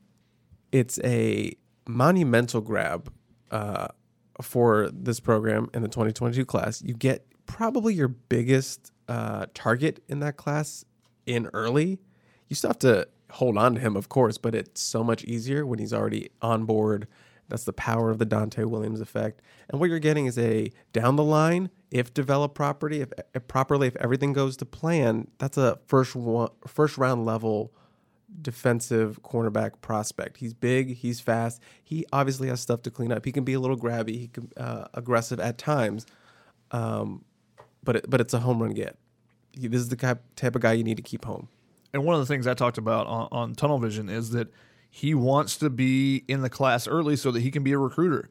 [0.71, 1.53] it's a
[1.87, 3.11] monumental grab
[3.51, 3.87] uh,
[4.41, 6.81] for this program in the 2022 class.
[6.81, 10.85] You get probably your biggest uh, target in that class
[11.25, 11.99] in early.
[12.47, 15.65] You still have to hold on to him, of course, but it's so much easier
[15.65, 17.07] when he's already on board.
[17.47, 19.41] That's the power of the Donte Williams effect.
[19.69, 23.87] And what you're getting is a down the line, if developed property, if, if properly,
[23.87, 27.73] if everything goes to plan, that's a first one, first round level
[28.41, 30.37] defensive cornerback prospect.
[30.37, 31.61] He's big, he's fast.
[31.83, 33.25] He obviously has stuff to clean up.
[33.25, 36.05] He can be a little grabby, he can uh, aggressive at times,
[36.71, 37.25] um,
[37.83, 38.97] but it, but it's a home run get.
[39.55, 41.49] This is the type type of guy you need to keep home.
[41.93, 44.51] And one of the things I talked about on, on Tunnel Vision is that
[44.89, 48.29] he wants to be in the class early so that he can be a recruiter.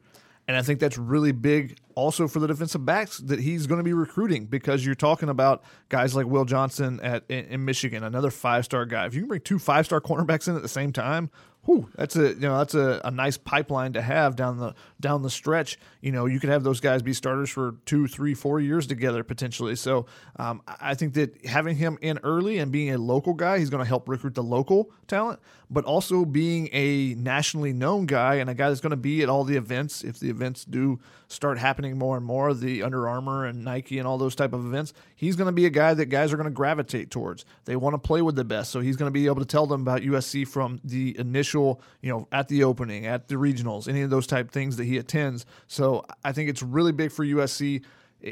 [0.48, 3.84] And I think that's really big also for the defensive backs that he's going to
[3.84, 8.30] be recruiting because you're talking about guys like Will Johnson at in, in Michigan, another
[8.30, 9.04] five star guy.
[9.04, 11.30] If you can bring two five star cornerbacks in at the same time,
[11.68, 15.20] whew, that's a you know that's a, a nice pipeline to have down the down
[15.20, 15.78] the stretch.
[16.00, 19.22] You know, you could have those guys be starters for two, three, four years together
[19.22, 19.76] potentially.
[19.76, 23.68] So um, I think that having him in early and being a local guy, he's
[23.68, 28.48] going to help recruit the local talent, but also being a nationally known guy and
[28.48, 31.58] a guy that's going to be at all the events if the events do start
[31.58, 34.94] happening more and more, the Under Armour and Nike and all those type of events.
[35.14, 37.44] He's going to be a guy that guys are going to gravitate towards.
[37.66, 39.66] They want to play with the best, so he's going to be able to tell
[39.66, 41.57] them about USC from the initial,
[42.02, 44.98] you know, at the opening, at the regionals, any of those type things that he
[44.98, 45.46] attends.
[45.66, 47.82] So I think it's really big for USC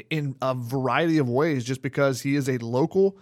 [0.09, 3.17] in a variety of ways just because he is a local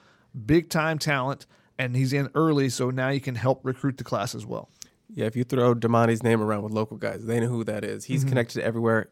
[0.46, 1.46] big time talent
[1.78, 4.70] and he's in early so now you can help recruit the class as well
[5.14, 8.06] Yeah, if you throw Domani's name around with local guys, they know who that is.
[8.06, 8.30] He's mm-hmm.
[8.30, 9.10] connected everywhere.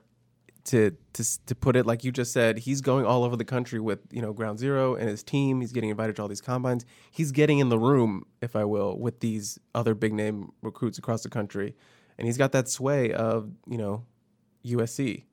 [0.68, 3.82] To, to to put it like you just said, he's going all over the country
[3.82, 5.60] with you know Ground Zero and his team.
[5.60, 6.86] He's getting invited to all these combines.
[7.12, 11.22] He's getting in the room, if I will, with these other big name recruits across
[11.24, 11.76] the country,
[12.18, 14.06] and he's got that sway of you know
[14.66, 15.26] USC.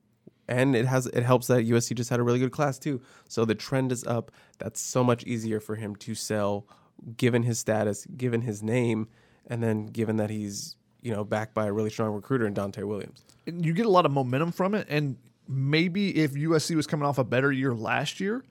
[0.48, 3.00] And it has it helps that USC just had a really good class too.
[3.28, 4.32] So the trend is up.
[4.58, 6.66] That's so much easier for him to sell
[7.16, 9.08] given his status, given his name,
[9.46, 12.82] and then given that he's, you know, backed by a really strong recruiter in Donte
[12.84, 13.22] Williams.
[13.46, 14.86] And you get a lot of momentum from it.
[14.90, 15.16] And
[15.48, 18.44] maybe if USC was coming off a better year last year,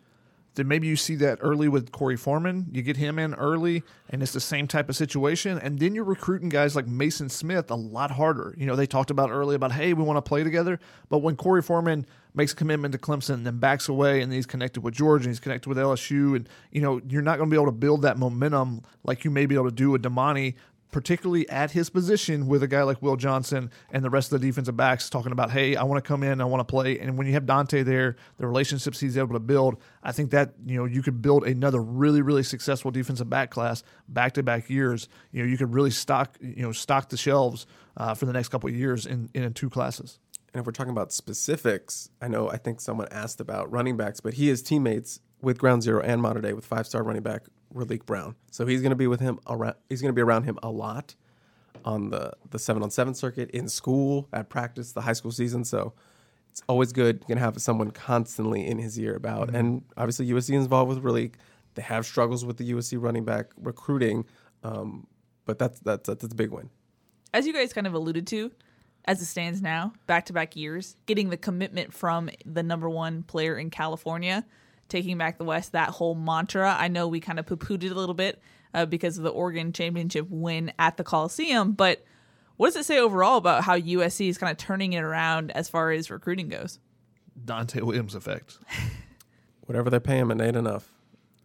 [0.56, 2.68] then maybe you see that early with Korey Foreman.
[2.72, 5.58] You get him in early, and it's the same type of situation.
[5.60, 8.56] And then you're recruiting guys like Mason Smith a lot harder.
[8.58, 10.80] You know, they talked about early about, hey, we want to play together.
[11.08, 14.48] But when Korey Foreman makes a commitment to Clemson and then backs away, and he's
[14.48, 17.54] connected with Georgia and he's connected with LSU, and, you know, you're not going to
[17.54, 20.56] be able to build that momentum like you may be able to do with Domani
[20.92, 24.48] particularly at his position with a guy like Will Johnson and the rest of the
[24.48, 27.00] defensive backs talking about, hey, I want to come in, I want to play.
[27.00, 30.54] And when you have Donte there, the relationships he's able to build, I think that,
[30.66, 34.70] you know, you could build another really, really successful defensive back class back to back
[34.70, 35.08] years.
[35.32, 38.50] You know, you could really stock, you know, stock the shelves uh, for the next
[38.50, 40.20] couple of years in, in two classes.
[40.54, 44.20] And if we're talking about specifics, I know I think someone asked about running backs,
[44.20, 47.44] but he is teammates with Ground Zero and Mater Dei with five star running back
[47.74, 48.36] Raleek Brown.
[48.52, 49.76] So he's going to be with him around.
[49.90, 51.16] He's going to be around him a lot
[51.86, 55.64] on the the seven on seven circuit in school at practice, the high school season.
[55.64, 55.94] So
[56.50, 57.18] it's always good.
[57.22, 59.48] You can have someone constantly in his ear about.
[59.48, 59.56] Mm-hmm.
[59.56, 61.36] And obviously USC is involved with Raleek.
[61.76, 64.26] They have struggles with the USC running back recruiting,
[64.64, 65.08] um,
[65.46, 66.70] but that's that's that's a big win.
[67.34, 68.52] As you guys kind of alluded to,
[69.06, 73.24] as it stands now, back to back years, getting the commitment from the number one
[73.24, 74.46] player in California
[74.90, 76.76] taking back the West, that whole mantra.
[76.78, 78.42] I know we kind of poo pooed it a little bit
[78.74, 82.04] uh, because of the Oregon championship win at the Coliseum, but
[82.58, 85.70] what does it say overall about how USC is kind of turning it around as
[85.70, 86.80] far as recruiting goes?
[87.46, 88.58] Donte Williams effect.
[89.62, 90.92] Whatever they pay him, it ain't enough.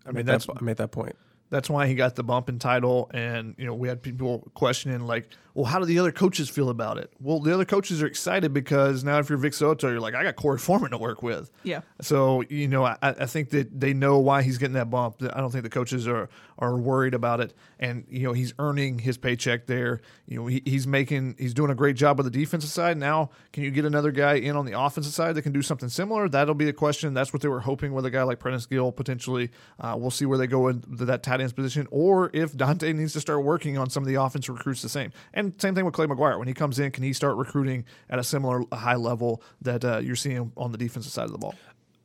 [0.05, 1.15] I, I mean, that's that, I made that point.
[1.55, 5.07] That's why he got the bump in title, and you know we had people questioning
[5.07, 7.13] like, well, how do the other coaches feel about it?
[7.21, 10.25] Well, the other coaches are excited because now if you're Vic So'oto, you're like, I
[10.25, 11.53] got Korey Foreman to work with.
[11.63, 11.83] Yeah.
[12.01, 15.23] So you know, I, I think that they know why he's getting that bump.
[15.23, 18.99] I don't think the coaches are are worried about it, and you know he's earning
[18.99, 20.01] his paycheck there.
[20.27, 22.97] You know he, he's making he's doing a great job with the defensive side.
[22.97, 25.89] Now, can you get another guy in on the offensive side that can do something
[25.89, 26.29] similar?
[26.29, 27.15] That'll be the question.
[27.15, 29.51] That's what they were hoping with a guy like Prentice Gill potentially.
[29.79, 33.13] Uh, we'll see where they go in that tight end position, or if Donte needs
[33.15, 35.13] to start working on some of the offense recruits the same.
[35.33, 36.39] And same thing with Clay McGuire.
[36.39, 39.99] When he comes in, can he start recruiting at a similar high level that uh,
[39.99, 41.55] you're seeing on the defensive side of the ball?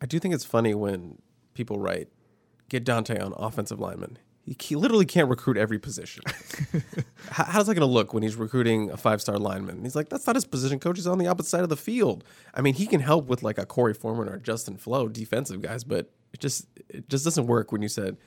[0.02, 1.22] I do think it's funny when
[1.54, 2.08] people write,
[2.70, 4.18] get Donte on offensive lineman.
[4.44, 6.24] He, he literally can't recruit every position.
[7.30, 9.84] How, how's that going to look when he's recruiting a five star lineman?
[9.84, 10.98] He's like, that's not his position coach.
[10.98, 12.24] He's on the opposite side of the field.
[12.54, 15.84] I mean, he can help with like a Korey Foreman or Justin Flowe, defensive guys,
[15.84, 18.18] but it just it just doesn't work when you said,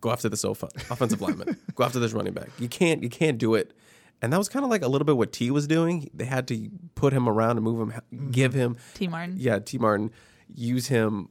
[0.00, 2.48] go after this offensive lineman, go after this running back.
[2.58, 3.74] You can't you can't do it
[4.20, 6.10] and that was kind of like a little bit what Tee was doing.
[6.12, 8.30] They had to put him around and move him, mm-hmm.
[8.30, 9.36] give him Tee Martin.
[9.38, 10.10] Yeah, Tee Martin,
[10.52, 11.28] use him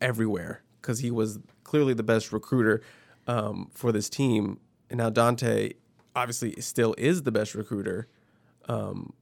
[0.00, 2.82] everywhere because he was clearly the best recruiter
[3.26, 4.60] um, for this team.
[4.90, 5.74] And now Donte
[6.14, 8.08] obviously still is the best recruiter,
[8.68, 9.12] um,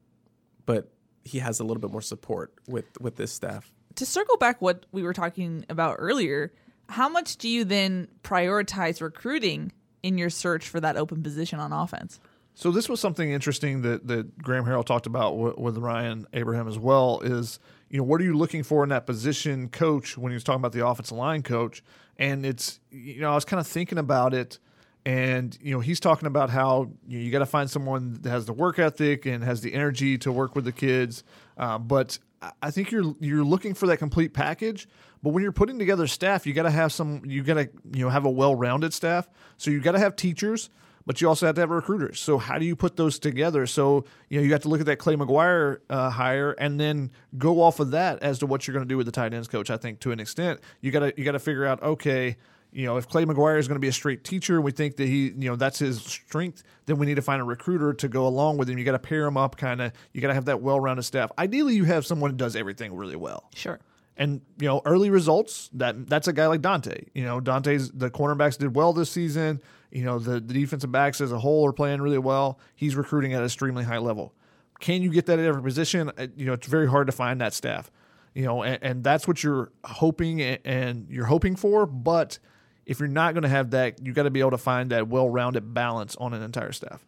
[0.66, 0.92] but
[1.24, 3.72] he has a little bit more support with with this staff.
[3.96, 6.52] To circle back what we were talking about earlier,
[6.88, 11.72] how much do you then prioritize recruiting in your search for that open position on
[11.72, 12.18] offense?
[12.54, 16.68] So this was something interesting that, that Graham Harrell talked about w- with Ryan Abraham
[16.68, 17.20] as well.
[17.20, 20.44] Is you know what are you looking for in that position coach when he was
[20.44, 21.82] talking about the offensive line coach?
[22.18, 24.58] And it's you know I was kind of thinking about it,
[25.04, 28.30] and you know he's talking about how you, know, you got to find someone that
[28.30, 31.24] has the work ethic and has the energy to work with the kids.
[31.56, 32.18] Uh, but
[32.60, 34.88] I think you're you're looking for that complete package.
[35.22, 37.22] But when you're putting together staff, you got to have some.
[37.24, 39.28] You got to you know have a well-rounded staff.
[39.56, 40.70] So you got to have teachers
[41.06, 42.20] but you also have to have recruiters.
[42.20, 43.66] So how do you put those together?
[43.66, 47.10] So you know you have to look at that Clay McGuire uh, hire and then
[47.38, 49.48] go off of that as to what you're going to do with the tight ends
[49.48, 49.70] coach.
[49.70, 52.36] I think to an extent you got to you got to figure out okay.
[52.74, 54.96] You know, if Clay McGuire is going to be a straight teacher, and we think
[54.96, 56.62] that he, you know, that's his strength.
[56.86, 58.78] Then we need to find a recruiter to go along with him.
[58.78, 59.92] You got to pair him up, kind of.
[60.14, 61.30] You got to have that well-rounded staff.
[61.38, 63.50] Ideally, you have someone who does everything really well.
[63.54, 63.78] Sure
[64.16, 67.08] and you know early results that that's a guy like Donte.
[67.14, 69.60] You know Donte's the cornerbacks did well this season.
[69.92, 72.58] You know, the, the defensive backs as a whole are playing really well.
[72.74, 74.34] He's recruiting at an extremely high level.
[74.80, 76.10] Can you get that at every position?
[76.16, 77.90] Uh, you know, it's very hard to find that staff.
[78.34, 81.84] You know, and, and that's what you're hoping and you're hoping for.
[81.84, 82.38] But
[82.86, 85.08] if you're not going to have that, you got to be able to find that
[85.08, 87.06] well-rounded balance on an entire staff.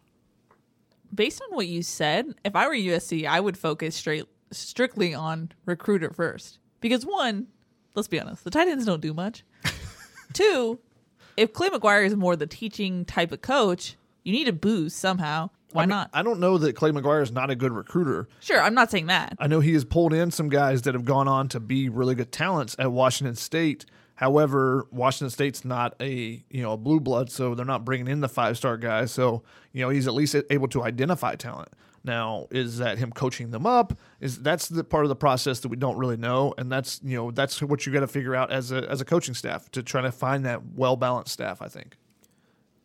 [1.13, 5.51] Based on what you said, if I were USC, I would focus straight strictly on
[5.65, 7.47] recruiter first because one,
[7.95, 9.43] let's be honest, the tight ends don't do much.
[10.33, 10.79] Two,
[11.37, 15.49] if Clay McGuire is more the teaching type of coach, You need a boost somehow.
[15.71, 16.09] Why I mean, not?
[16.13, 18.27] I don't know that Clay McGuire is not a good recruiter.
[18.39, 19.35] Sure, I'm not saying that.
[19.39, 22.15] I know he has pulled in some guys that have gone on to be really
[22.15, 23.85] good talents at Washington State.
[24.15, 28.21] However, Washington State's not a you know a blue blood, so they're not bringing in
[28.21, 29.11] the five star guys.
[29.11, 29.43] So
[29.73, 31.69] you know he's at least able to identify talent.
[32.05, 33.97] Now, is that him coaching them up?
[34.21, 37.17] Is that's the part of the process that we don't really know, and that's you
[37.17, 39.81] know that's what you got to figure out as a as a coaching staff to
[39.81, 41.61] try to find that well balanced staff.
[41.61, 41.97] I think.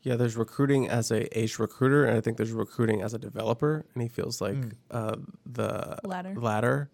[0.02, 3.84] Yeah, there's recruiting as a ace recruiter, and I think there's recruiting as a developer.
[3.92, 4.56] And he feels like
[4.90, 6.34] uh, the ladder.
[6.34, 6.90] latter.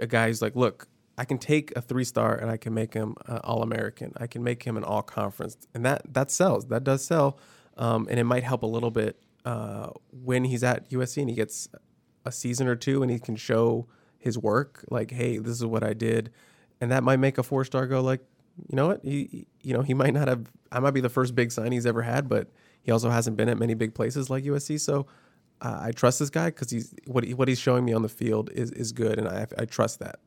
[0.00, 2.94] A guy who's like, look, I can take a three star and I can make
[2.94, 4.14] him uh, all American.
[4.16, 6.66] I can make him an all conference, and that that sells.
[6.68, 7.38] That does sell,
[7.76, 11.36] um, and it might help a little bit uh, when he's at USC and he
[11.36, 11.68] gets
[12.24, 13.86] a season or two and he can show
[14.18, 14.84] his work.
[14.90, 16.30] Like, hey, this is what I did,
[16.80, 18.20] and that might make a four star go like,
[18.68, 19.00] you know what?
[19.04, 20.50] He, you know, he might not have.
[20.72, 22.48] I might be the first big sign he's ever had, but
[22.82, 24.80] he also hasn't been at many big places like USC.
[24.80, 25.06] So
[25.60, 28.08] uh, I trust this guy because he's what he, what he's showing me on the
[28.08, 30.18] field is is good, and I I trust that.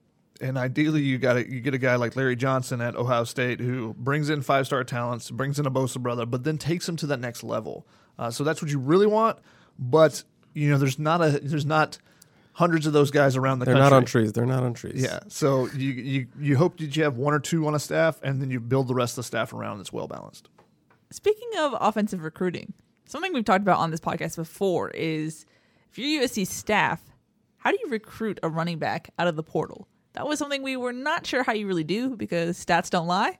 [0.41, 3.93] and ideally you got you get a guy like Larry Johnson at Ohio State who
[3.97, 7.07] brings in five star talents, brings in a Bosa brother, but then takes him to
[7.07, 7.85] that next level.
[8.19, 9.39] Uh, so that's what you really want.
[9.79, 11.97] But you know, there's not a there's not
[12.53, 13.89] hundreds of those guys around the They're country.
[13.89, 14.33] not on trees.
[14.33, 15.01] They're not on trees.
[15.01, 15.19] Yeah.
[15.27, 18.41] So you you you hope that you have one or two on a staff, and
[18.41, 20.49] then you build the rest of the staff around that's well balanced.
[21.09, 22.73] Speaking of offensive recruiting,
[23.05, 25.45] something we've talked about on this podcast before is
[25.89, 27.01] if you're USC staff,
[27.57, 29.87] how do you recruit a running back out of the portal?
[30.13, 33.39] That was something we were not sure how you really do because stats don't lie.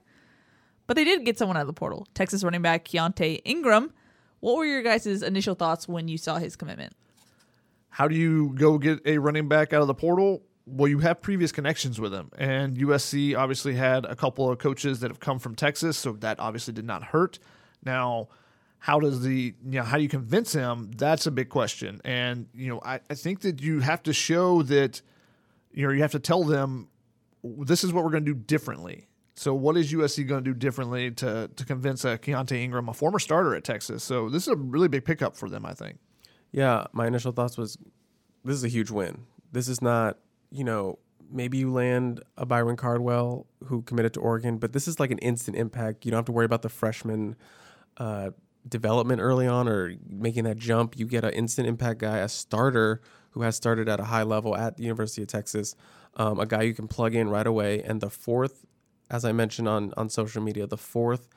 [0.86, 2.06] But they did get someone out of the portal.
[2.14, 3.92] Texas running back Keaontay Ingram.
[4.42, 6.94] What were your guys' initial thoughts when you saw his commitment?
[7.90, 10.42] How do you go get a running back out of the portal?
[10.66, 14.98] Well, you have previous connections with him, and USC obviously had a couple of coaches
[14.98, 17.38] that have come from Texas, so that obviously did not hurt.
[17.84, 18.30] Now,
[18.80, 20.90] how does the you know how do you convince him?
[20.96, 24.62] That's a big question, and you know I, I think that you have to show
[24.64, 25.02] that
[25.72, 26.88] you know you have to tell them
[27.44, 29.06] this is what we're going to do differently.
[29.34, 32.94] So, what is USC going to do differently to to convince a Keaontay Ingram, a
[32.94, 34.04] former starter at Texas?
[34.04, 35.98] So, this is a really big pickup for them, I think.
[36.52, 37.78] Yeah, my initial thoughts was
[38.44, 39.24] this is a huge win.
[39.50, 40.18] This is not,
[40.50, 40.98] you know,
[41.30, 45.18] maybe you land a Byron Cardwell who committed to Oregon, but this is like an
[45.18, 46.04] instant impact.
[46.04, 47.36] You don't have to worry about the freshman
[47.96, 48.30] uh,
[48.68, 50.98] development early on or making that jump.
[50.98, 54.54] You get an instant impact guy, a starter who has started at a high level
[54.56, 55.74] at the University of Texas,
[56.16, 57.82] um, a guy you can plug in right away.
[57.82, 58.66] And the fourth,
[59.12, 61.28] as I mentioned on on social media, the fourth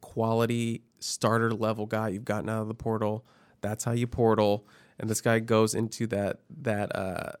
[0.00, 3.24] quality starter level guy you've gotten out of the portal.
[3.62, 4.66] That's how you portal,
[4.98, 7.32] and this guy goes into that that uh,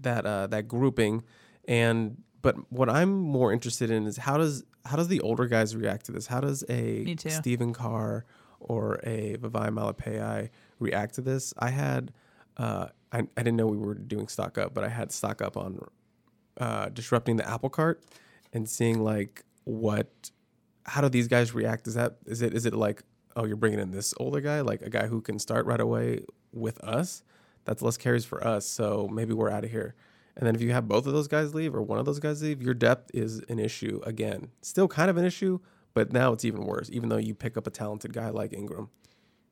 [0.00, 1.22] that uh, that grouping.
[1.68, 5.76] And but what I'm more interested in is how does how does the older guys
[5.76, 6.26] react to this?
[6.26, 7.04] How does a.
[7.30, 8.24] Stephen Carr
[8.60, 11.52] or a Vavae Malepeai react to this?
[11.58, 12.12] I had
[12.56, 15.58] uh, I, I didn't know we were doing stock up, but I had stock up
[15.58, 15.80] on
[16.58, 18.02] uh, disrupting the apple cart
[18.52, 20.30] and seeing like what
[20.84, 21.86] how do these guys react?
[21.86, 23.02] Is that is it is it like
[23.36, 26.24] oh you're bringing in this older guy like a guy who can start right away
[26.52, 27.22] with us?
[27.64, 29.94] That's less carries for us so maybe we're out of here.
[30.36, 32.42] And then if you have both of those guys leave or one of those guys
[32.42, 34.50] leave your depth is an issue again.
[34.62, 35.60] Still kind of an issue
[35.94, 38.88] but now it's even worse even though you pick up a talented guy like ingram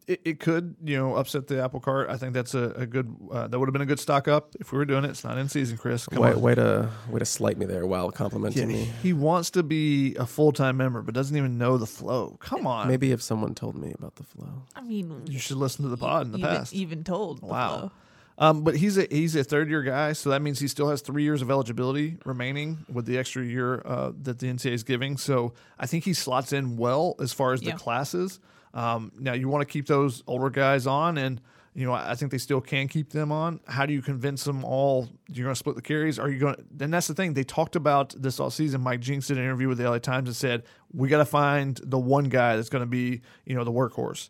[0.08, 2.10] it, it could you know upset the apple cart.
[2.10, 4.56] I think that's a, a good uh, that would have been a good stock up
[4.58, 5.10] if we were doing it.
[5.10, 6.06] It's not in season, Chris.
[6.06, 6.40] Come way, on.
[6.40, 10.16] way to way to slight me there while complimenting Yeah, me he wants to be
[10.16, 12.36] a full time member, but doesn't even know the flow.
[12.40, 15.84] Come on, maybe if someone told me about the flow I mean, you should listen
[15.84, 16.72] to the pod in the even, past.
[16.74, 17.40] even told.
[17.42, 17.68] Wow.
[17.70, 17.92] Buffalo.
[18.40, 21.00] Um, but he's a he's a third year guy, so that means he still has
[21.00, 25.16] three years of eligibility remaining with the extra year uh, that the NCAA is giving.
[25.16, 27.72] So I think he slots in well as far as Yeah.
[27.72, 28.38] the classes.
[28.74, 31.40] Um, now you want to keep those older guys on, and
[31.74, 33.60] you know I think they still can keep them on.
[33.66, 35.08] How do you convince them all?
[35.28, 36.18] You're going to split the carries?
[36.18, 36.54] Are you going?
[36.54, 37.34] to And that's the thing.
[37.34, 38.80] They talked about this all season.
[38.80, 41.80] Mike Jinks did an interview with the LA Times and said we got to find
[41.82, 44.28] the one guy that's going to be you know the workhorse.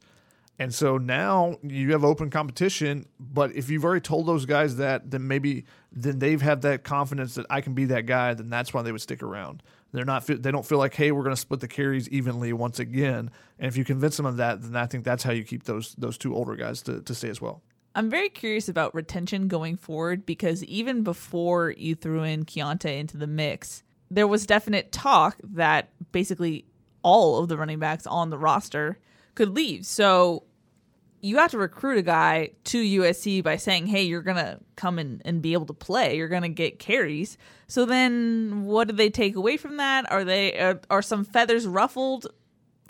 [0.61, 5.09] And so now you have open competition, but if you've already told those guys that,
[5.11, 8.35] then maybe then they've had that confidence that I can be that guy.
[8.35, 9.62] Then that's why they would stick around.
[9.92, 12.81] They're not they don't feel like hey we're going to split the carries evenly once
[12.81, 13.31] again.
[13.59, 15.94] And if you convince them of that, then I think that's how you keep those
[15.96, 17.63] those two older guys to, to stay as well.
[17.94, 23.17] I'm very curious about retention going forward because even before you threw in Keaontay into
[23.17, 26.65] the mix, there was definite talk that basically
[27.02, 28.98] all of the running backs on the roster
[29.35, 29.87] could leave.
[29.87, 30.44] So
[31.21, 34.98] you have to recruit a guy to USC by saying, hey, you're going to come
[34.98, 36.16] in and be able to play.
[36.16, 37.37] You're going to get carries.
[37.66, 40.10] So then what do they take away from that?
[40.10, 42.29] Are they are, are some feathers ruffled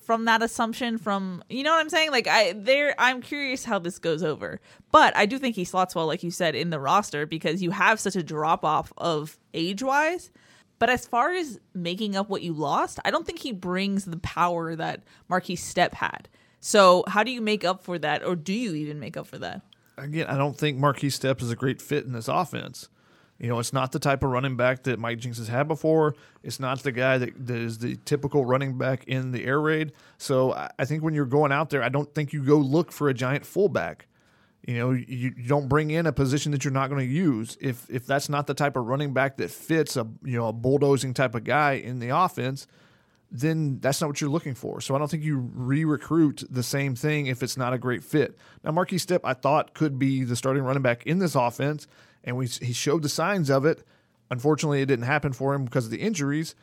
[0.09, 2.11] from that assumption from you know what I'm saying?
[2.11, 4.61] Like I there I'm curious how this goes over.
[4.91, 7.73] But I do think he slots well, like you said, in the roster because you
[7.73, 10.31] have such a drop off of age wise.
[10.79, 14.19] But as far as making up what you lost, I don't think he brings the
[14.19, 16.29] power that Markese Stepp had.
[16.61, 19.39] So how do you make up for that, or do you even make up for
[19.39, 19.63] that?
[19.97, 22.89] Again, I don't think Markese Stepp is a great fit in this offense.
[23.39, 26.15] You know, it's not the type of running back that Mike Jinks has had before.
[26.43, 29.93] It's not the guy that, that is the typical running back in the air raid.
[30.19, 32.91] So I, I think when you're going out there, I don't think you go look
[32.91, 34.09] for a giant fullback.
[34.67, 37.57] You know, you, you don't bring in a position that you're not going to use.
[37.61, 40.53] If if that's not the type of running back that fits a you know a
[40.53, 42.67] bulldozing type of guy in the offense,
[43.31, 44.81] then that's not what you're looking for.
[44.81, 48.39] So I don't think you re-recruit the same thing if it's not a great fit.
[48.65, 51.87] Now Markese Stepp, I thought could be the starting running back in this offense,
[52.25, 53.85] and we he showed the signs of it.
[54.31, 56.55] Unfortunately, it didn't happen for him because of the injuries.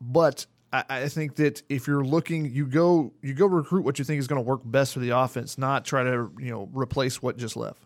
[0.00, 4.04] But I, I think that if you're looking, you go you go recruit what you
[4.04, 7.22] think is going to work best for the offense, not try to you know replace
[7.22, 7.82] what just left.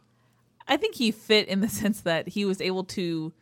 [0.66, 3.32] I think he fit in the sense that he was able to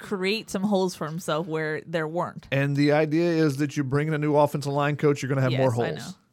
[0.00, 2.48] create some holes for himself where there weren't.
[2.50, 5.36] And the idea is that you bring in a new offensive line coach, you're going
[5.36, 5.88] to have yes, more holes.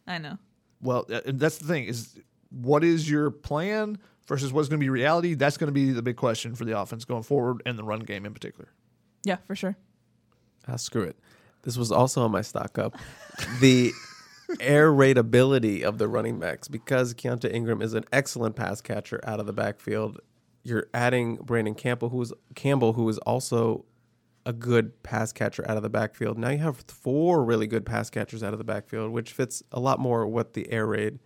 [0.07, 0.29] I know.
[0.29, 0.37] I know.
[0.81, 2.17] Well, and that's the thing is
[2.49, 3.97] what is your plan
[4.27, 5.33] versus what's going to be reality?
[5.33, 7.99] That's going to be the big question for the offense going forward and the run
[7.99, 8.69] game in particular.
[9.23, 9.75] Yeah, for sure.
[10.67, 11.17] Ah, screw it.
[11.63, 12.95] This was also on my stock up.
[13.59, 13.91] The
[14.59, 19.19] air raid ability of the running backs because Keaontay Ingram is an excellent pass catcher
[19.23, 20.19] out of the backfield.
[20.67, 23.85] You're adding Brandon Campbell, who is Campbell, who is also
[24.45, 26.37] a good pass catcher out of the backfield.
[26.37, 29.79] Now you have four really good pass catchers out of the backfield, which fits a
[29.79, 31.19] lot more what the air raid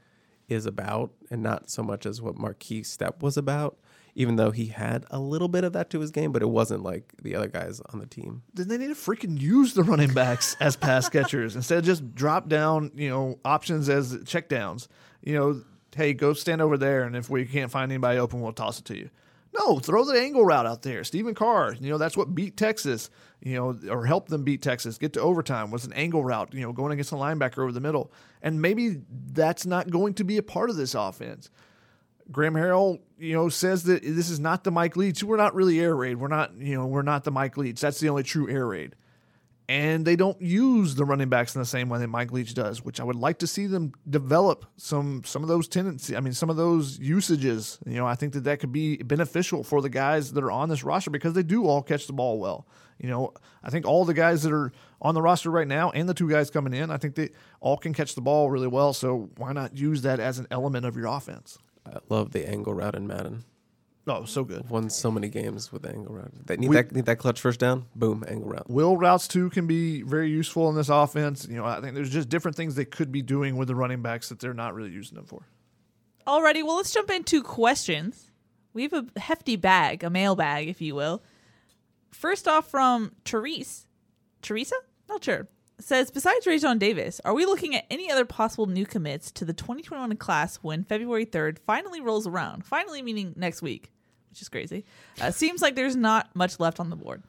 [0.48, 3.80] is about, and not so much as what Markese Stepp was about.
[4.14, 6.84] Even though he had a little bit of that to his game, but it wasn't
[6.84, 8.44] like the other guys on the team.
[8.54, 12.14] Then they need to freaking use the running backs as pass catchers instead of just
[12.14, 14.88] drop down, you know, options as checkdowns.
[15.24, 15.64] You know,
[15.96, 18.86] hey, go stand over there, and if we can't find anybody open, we'll toss it
[18.86, 19.10] to you.
[19.54, 21.04] No, throw the angle route out there.
[21.04, 23.10] Stephen Carr, you know, that's what beat Texas,
[23.42, 26.62] you know, or helped them beat Texas, get to overtime was an angle route, you
[26.62, 28.12] know, going against a linebacker over the middle.
[28.42, 29.02] And maybe
[29.34, 31.50] that's not going to be a part of this offense.
[32.32, 35.22] Graham Harrell, you know, says that this is not the Mike Leach.
[35.22, 36.16] We're not really air raid.
[36.16, 37.82] We're not, you know, we're not the Mike Leach.
[37.82, 38.96] That's the only true air raid.
[39.72, 42.84] And they don't use the running backs in the same way that Mike Leach does,
[42.84, 46.14] which I would like to see them develop some some of those tendencies.
[46.14, 47.80] I mean, some of those usages.
[47.86, 50.68] You know, I think that that could be beneficial for the guys that are on
[50.68, 52.68] this roster because they do all catch the ball well.
[53.00, 56.10] You know, I think all the guys that are on the roster right now and
[56.10, 57.30] the two guys coming in, I think they
[57.62, 58.92] all can catch the ball really well.
[58.92, 61.58] So why not use that as an element of your offense?
[61.86, 63.46] I love the angle route in Madden.
[64.12, 64.70] Oh, so good.
[64.70, 66.32] Won so many games with the angle route.
[66.48, 67.86] They need We- that need that clutch first down.
[67.96, 68.70] Boom, angle route.
[68.70, 71.48] Will routes too can be very useful in this offense.
[71.50, 74.02] You know, I think there's just different things they could be doing with the running
[74.02, 75.48] backs that they're not really using them for.
[76.28, 78.30] Alrighty, well, let's jump into questions.
[78.74, 81.24] We have a hefty bag, a mail bag, if you will.
[82.12, 83.88] First off, from Therese.
[84.42, 84.76] Teresa?
[85.10, 85.48] Not sure.
[85.80, 89.54] Says, besides Raesjon Davis, are we looking at any other possible new commits to the
[89.54, 92.64] 2021 class when February 3rd finally rolls around?
[92.66, 93.92] Finally, meaning next week,
[94.32, 94.86] which is crazy.
[95.22, 97.22] Uh, seems like there's not much left on the board.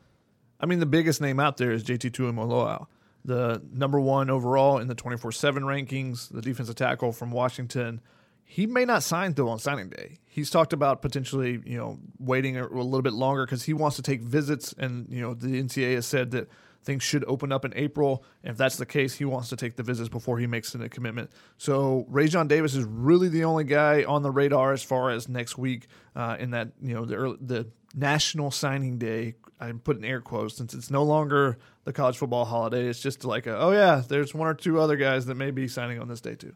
[0.60, 2.86] I mean, the biggest name out there is JT Tuimoloau,
[3.24, 8.00] the number one overall in the 24 7 rankings, the defensive tackle from Washington.
[8.44, 10.18] He may not sign though on signing day.
[10.26, 13.96] He's talked about potentially, you know, waiting a, a little bit longer because he wants
[13.96, 16.48] to take visits, and you know, the NCAA has said that
[16.84, 18.24] things should open up in April.
[18.42, 21.30] If that's the case, he wants to take the visits before he makes a commitment.
[21.56, 25.56] So Raesjon Davis is really the only guy on the radar as far as next
[25.56, 29.34] week uh, in that you know the early, the national signing day.
[29.60, 32.88] I put in air quotes since it's no longer the college football holiday.
[32.88, 35.68] It's just like a, oh yeah, there's one or two other guys that may be
[35.68, 36.54] signing on this day too.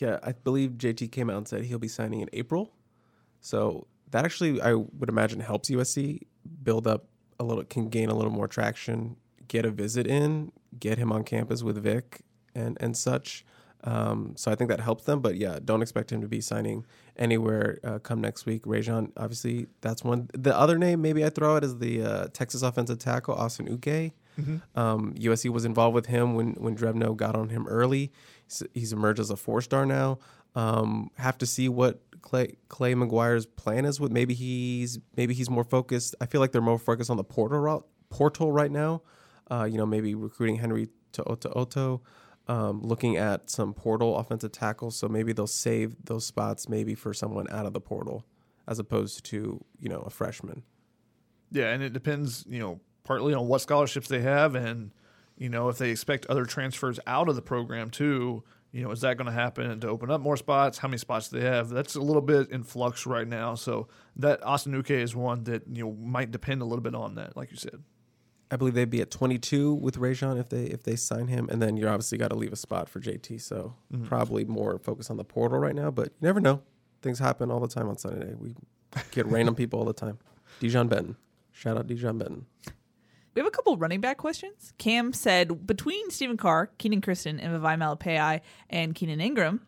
[0.00, 2.72] Yeah, I believe JT came out and said he'll be signing in April.
[3.40, 6.22] So that actually, I would imagine, helps USC
[6.62, 7.06] build up
[7.38, 9.16] a little, can gain a little more traction,
[9.48, 12.22] get a visit in, get him on campus with Vic
[12.54, 13.44] and and such.
[13.84, 15.20] Um, so I think that helps them.
[15.20, 16.84] But yeah, don't expect him to be signing
[17.16, 18.64] anywhere uh, come next week.
[18.64, 20.28] Raesjon, obviously, that's one.
[20.34, 24.12] The other name maybe I throw out is the uh, Texas offensive tackle Austin Uke.
[24.76, 28.12] Um, USC was involved with him when when Drevno got on him early.
[28.46, 30.18] He's, he's emerged as a four star now.
[30.54, 34.12] Um, have to see what Clay Clay McGuire's plan is with.
[34.12, 36.14] Maybe he's maybe he's more focused.
[36.20, 39.02] I feel like they're more focused on the portal route, portal right now.
[39.50, 42.02] Uh, you know, maybe recruiting Henry To'oTo'o Oto,
[42.48, 44.96] um, looking at some portal offensive tackles.
[44.96, 48.24] So maybe they'll save those spots maybe for someone out of the portal
[48.66, 50.62] as opposed to you know a freshman.
[51.50, 54.90] Yeah, and it depends, you know, partly on what scholarships they have and
[55.38, 58.42] You know, if they expect other transfers out of the program too,
[58.72, 60.78] you know, is that going to happen to open up more spots?
[60.78, 61.68] How many spots do they have?
[61.70, 63.54] That's a little bit in flux right now.
[63.54, 67.14] So that Austin Uke is one that you know might depend a little bit on
[67.14, 67.82] that, like you said.
[68.50, 71.60] I believe they'd be at 22 with Raesjon if they if they sign him, and
[71.60, 73.40] then you're obviously got to leave a spot for JT.
[73.40, 74.04] So mm-hmm.
[74.04, 76.62] probably more focus on the portal right now, but you never know.
[77.02, 78.34] Things happen all the time on Sunday.
[78.34, 78.54] We
[79.10, 80.18] get random people all the time.
[80.60, 81.16] Dijon Benton,
[81.52, 82.46] shout out Dijon Benton.
[83.34, 84.72] We have a couple running back questions.
[84.78, 89.60] Cam said between Stephen Carr, Kenan Christon, and Vavae Malepeai and Keenan Ingram,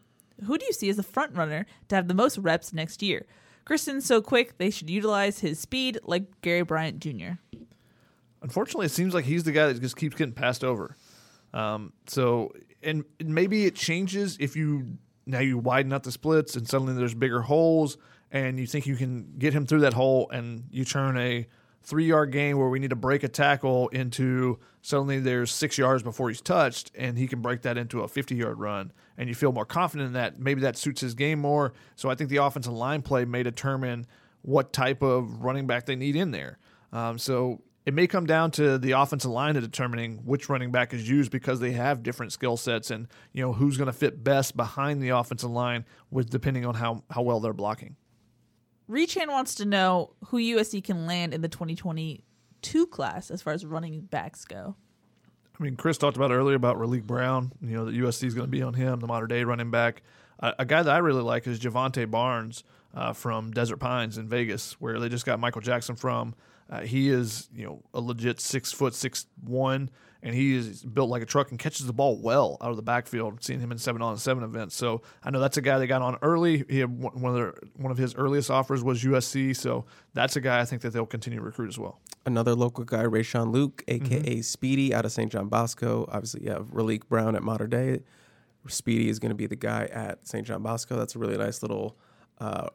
[0.45, 3.27] who do you see as the front runner to have the most reps next year?
[3.65, 7.35] Christon's so quick they should utilize his speed like Gary Bryant Jr.
[8.43, 10.97] Unfortunately, it seems like he's the guy that just keeps getting passed over.
[11.53, 16.67] Um, so, and maybe it changes if you now you widen out the splits and
[16.67, 17.99] suddenly there's bigger holes,
[18.31, 21.47] and you think you can get him through that hole, and you turn a
[21.83, 26.03] three yard game where we need to break a tackle into suddenly there's six yards
[26.03, 29.35] before he's touched, and he can break that into a 50 yard run, and you
[29.35, 30.39] feel more confident in that.
[30.39, 31.73] Maybe that suits his game more.
[31.97, 34.07] So, I think the offensive line play may determine
[34.43, 36.59] what type of running back they need in there.
[36.93, 37.61] Um, so
[37.91, 41.33] it may come down to the offensive line to determining which running back is used
[41.33, 45.03] because they have different skill sets and you know who's going to fit best behind
[45.03, 47.97] the offensive line with depending on how how well they're blocking.
[48.89, 53.67] Rechan wants to know who USC can land in the 2022 class as far as
[53.67, 54.77] running backs go.
[55.59, 57.51] I mean, Chris talked about earlier about Raleek Brown.
[57.61, 60.05] You know, that USC is going to be on him, the modern day running back.
[60.39, 62.63] Uh, a guy that I really like is Javante Barnes
[62.95, 66.37] uh, from Desert Pines in Vegas, where they just got Michael Jackson from.
[66.71, 69.91] Uh, he is, you know, a legit six foot six one,
[70.23, 72.83] and he is built like a truck and catches the ball well out of the
[72.83, 73.43] backfield.
[73.43, 76.01] Seeing him in seven on seven events, so I know that's a guy they got
[76.01, 76.65] on early.
[76.69, 80.41] He had one of their one of his earliest offers was USC, so that's a
[80.41, 81.99] guy I think that they'll continue to recruit as well.
[82.25, 85.33] Another local guy, Rayshon Luke, aka Speedy, out of St.
[85.33, 86.09] John Bosco.
[86.13, 88.01] Obviously, you have Raleek Brown at Mater Dei.
[88.69, 90.47] Speedy is going to be the guy at St.
[90.47, 90.97] John Bosco.
[90.97, 91.97] That's a really nice little
[92.39, 92.69] uh,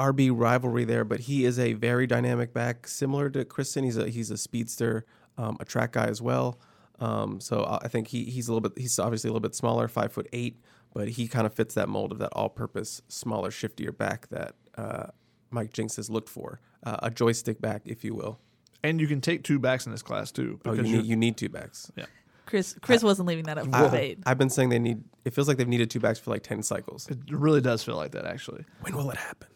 [0.00, 1.04] RB rivalry there.
[1.04, 3.84] But he is a very dynamic back, similar to Christon.
[3.84, 5.04] He's a he's a speedster,
[5.38, 6.58] um, a track guy as well.
[6.98, 9.54] Um, so I I think he he's a little bit he's obviously a little bit
[9.54, 10.60] smaller, five foot eight,
[10.94, 15.06] but he kind of fits that mold of that all-purpose, smaller, shiftier back that uh,
[15.50, 18.38] Mike Jinks has looked for, uh, a joystick back, if you will.
[18.82, 20.58] And you can take two backs in this class too.
[20.64, 21.90] Oh, you need, you're- need two backs.
[21.96, 22.06] yeah.
[22.46, 24.18] Chris Chris wasn't leaving that up for debate.
[24.26, 25.04] I've been saying they need.
[25.24, 27.08] It feels like they've needed two backs for like ten cycles.
[27.08, 28.64] It really does feel like that, actually.
[28.80, 29.46] When will it happen?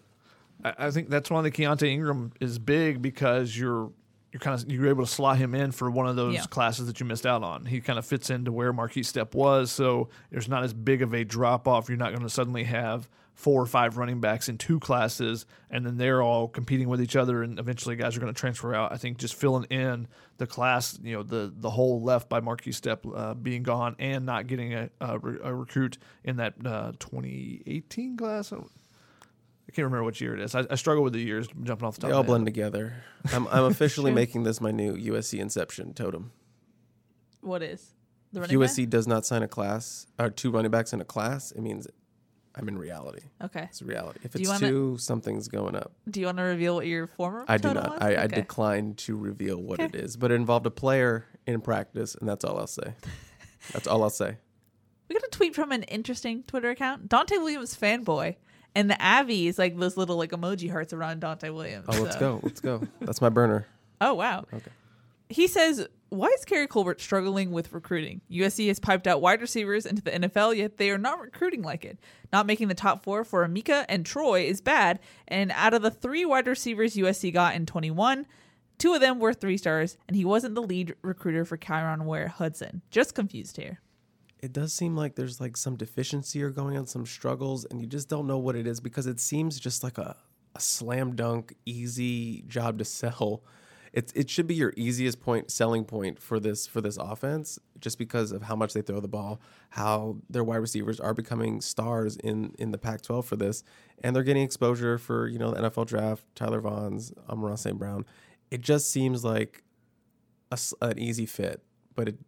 [0.65, 3.93] I, I think that's why the Keaontay Ingram is big because you're
[4.33, 6.43] you're kind of you're able to slot him in for one of those Yeah.
[6.47, 7.67] classes that you missed out on.
[7.67, 11.15] He kind of fits into where Markese Stepp was, so there's not as big of
[11.15, 11.89] a drop off.
[11.89, 15.85] You're not going to suddenly have four or five running backs in two classes, and
[15.87, 18.93] then they're all competing with each other, and eventually guys are going to transfer out.
[18.93, 20.09] I think just filling in
[20.39, 24.27] the class, you know, the the hole left by Markese Stepp uh, being gone and
[24.27, 28.53] not getting a, a, a recruit in that uh, 2018 class.
[29.69, 30.55] I can't remember which year it is.
[30.55, 32.09] I, I struggle with the years jumping off the top.
[32.09, 32.27] They of all head.
[32.29, 32.95] blend together.
[33.33, 36.33] I'm, I'm officially making this my new USC Inception totem.
[37.41, 37.95] what is
[38.33, 41.05] the If running USC does not sign a class or two running backs in a
[41.05, 41.87] class, it means
[42.57, 43.23] I'm in reality.
[43.43, 43.62] Okay.
[43.65, 44.21] It's reality.
[44.23, 45.93] If Do you it's wanna- two, something's going up.
[46.09, 47.45] Do you want to reveal what your former?
[47.49, 47.93] I do total not.
[47.95, 47.99] was?
[48.03, 48.37] I, I Okay.
[48.37, 49.87] decline to reveal what Okay.
[49.87, 52.95] it is, but it involved a player in practice, and that's all I'll say.
[53.73, 54.37] That's all I'll say.
[55.09, 58.37] We got a tweet from an interesting Twitter account, Donte Williams fanboy,
[58.75, 61.87] and the Avi is like those little like emoji hearts around Donte Williams.
[61.89, 62.41] Oh, let's so- go.
[62.43, 62.83] Let's go.
[63.01, 63.66] That's my burner.
[64.01, 64.45] Oh wow.
[64.53, 64.70] Okay.
[65.31, 68.20] He says, "Why is Keary Colbert struggling with recruiting?
[68.31, 71.85] USC has piped out wide receivers into the NFL, yet they are not recruiting like
[71.85, 71.99] it.
[72.33, 74.99] Not making the top four for Emeka and Troy is bad.
[75.29, 78.27] And out of the three wide receivers USC got in 21."
[78.77, 82.29] Two of them were three stars, and he wasn't the lead recruiter for Kyron Ware
[82.29, 82.83] Hudson.
[82.91, 83.81] Just confused here.
[84.45, 87.87] It does seem like there's like some deficiency or going on some struggles and you
[87.87, 90.15] just don't know what it is because it seems just like a,
[90.55, 93.43] a slam dunk easy job to sell.
[93.95, 97.97] It's it should be your easiest point selling point for this for this offense just
[97.97, 99.41] because of how much they throw the ball
[99.71, 103.63] how their wide receivers are becoming stars in in the pac 12 for this
[104.03, 108.05] and they're getting exposure for you know the nfl draft tyler vaughns amon st brown.
[108.51, 109.63] It just seems like
[110.51, 111.63] a an easy fit
[111.95, 112.19] but it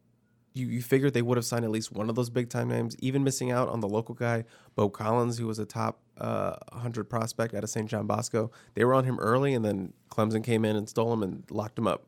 [0.57, 2.97] you, you figured they would have signed at least one of those big time names,
[3.01, 4.45] even missing out on the local guy,
[4.75, 7.89] Beaux Collins, who was a top uh, 100 prospect out of St.
[7.89, 8.51] John Bosco.
[8.75, 11.79] They were on him early, and then Clemson came in and stole him and locked
[11.79, 12.07] him up.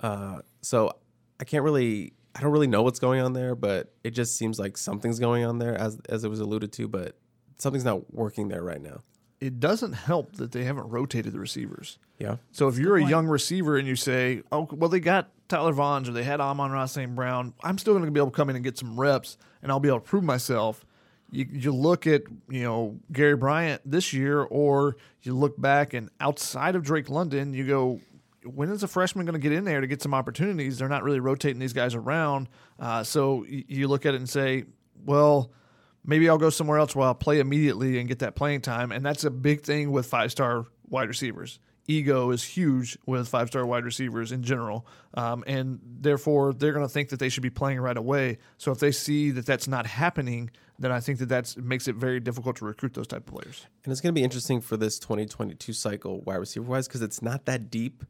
[0.00, 0.92] Uh, so
[1.40, 4.58] I can't really, I don't really know what's going on there, but it just seems
[4.58, 7.16] like something's going on there, as as it was alluded to, but
[7.56, 9.00] something's not working there right now.
[9.40, 11.98] It doesn't help that they haven't rotated the receivers.
[12.18, 12.36] Yeah.
[12.52, 16.08] So if you're a young receiver and you say, "Oh, well, they got Tyler Vaughns
[16.08, 17.14] or they had Amon-Ra St.
[17.14, 19.70] Brown," I'm still going to be able to come in and get some reps, and
[19.70, 20.86] I'll be able to prove myself.
[21.30, 26.08] You, you look at you know Gary Bryant this year, or you look back and
[26.18, 28.00] outside of Drake London, you go,
[28.44, 30.78] when is a freshman going to get in there to get some opportunities?
[30.78, 34.64] They're not really rotating these guys around, uh, so you look at it and say,
[35.04, 35.50] well
[36.06, 38.92] maybe I'll go somewhere else where I'll play immediately and get that playing time.
[38.92, 41.58] And that's a big thing with five star wide receivers.
[41.88, 44.86] Ego is huge with five star wide receivers in general.
[45.14, 48.38] Um, and therefore, they're going to think that they should be playing right away.
[48.58, 51.94] So if they see that that's not happening, then I think that that makes it
[51.96, 53.66] very difficult to recruit those type of players.
[53.84, 57.22] And it's going to be interesting for this 2022 cycle, wide receiver wise, because it's
[57.22, 58.04] not that deep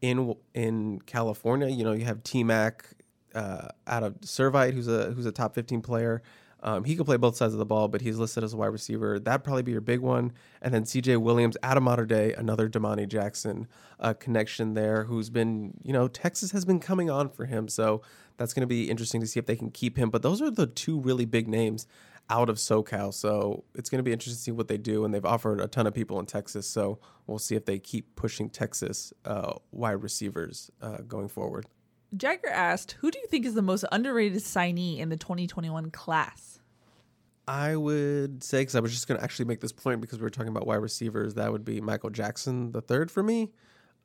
[0.00, 1.68] in in California.
[1.68, 2.86] You know, you have T Mac
[3.34, 6.22] uh, out of Servite, who's a who's a top 15 player.
[6.62, 8.66] Um, he can play both sides of the ball, but he's listed as a wide
[8.66, 9.18] receiver.
[9.18, 10.32] That'd probably be your big one.
[10.60, 13.68] And then CJ Williams out of Mater Dei, another Domani Jackson
[14.00, 17.68] uh, connection there, who's been, you know, Texas has been coming on for him.
[17.68, 18.02] So
[18.36, 20.10] that's going to be interesting to see if they can keep him.
[20.10, 21.86] But those are the two really big names
[22.30, 23.14] out of SoCal.
[23.14, 25.04] So it's going to be interesting to see what they do.
[25.04, 26.68] And they've offered a ton of people in Texas.
[26.68, 31.66] So we'll see if they keep pushing Texas uh, wide receivers uh, going forward.
[32.16, 36.60] Jagger asked, "Who do you think is the most underrated signee in the 2021 class?"
[37.48, 40.22] I would say, because I was just going to actually make this point because we
[40.22, 43.50] were talking about wide receivers, that would be Michael Jackson the third for me.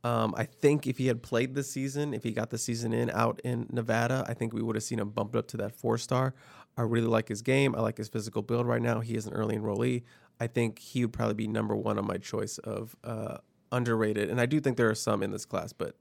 [0.06, 3.10] Um, I think if he had played this season, if he got the season in
[3.10, 5.98] out in Nevada, I think we would have seen him bumped up to that four
[5.98, 6.34] star.
[6.78, 7.76] I really like his game.
[7.76, 9.02] I like his physical build right now.
[9.02, 10.04] He is an early enrollee.
[10.40, 13.38] I think he would probably be number one on my choice of uh,
[13.72, 14.30] underrated.
[14.30, 15.96] And I do think there are some in this class, but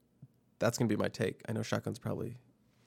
[0.63, 1.43] that's going to be my take.
[1.49, 2.37] I know Shotgun's probably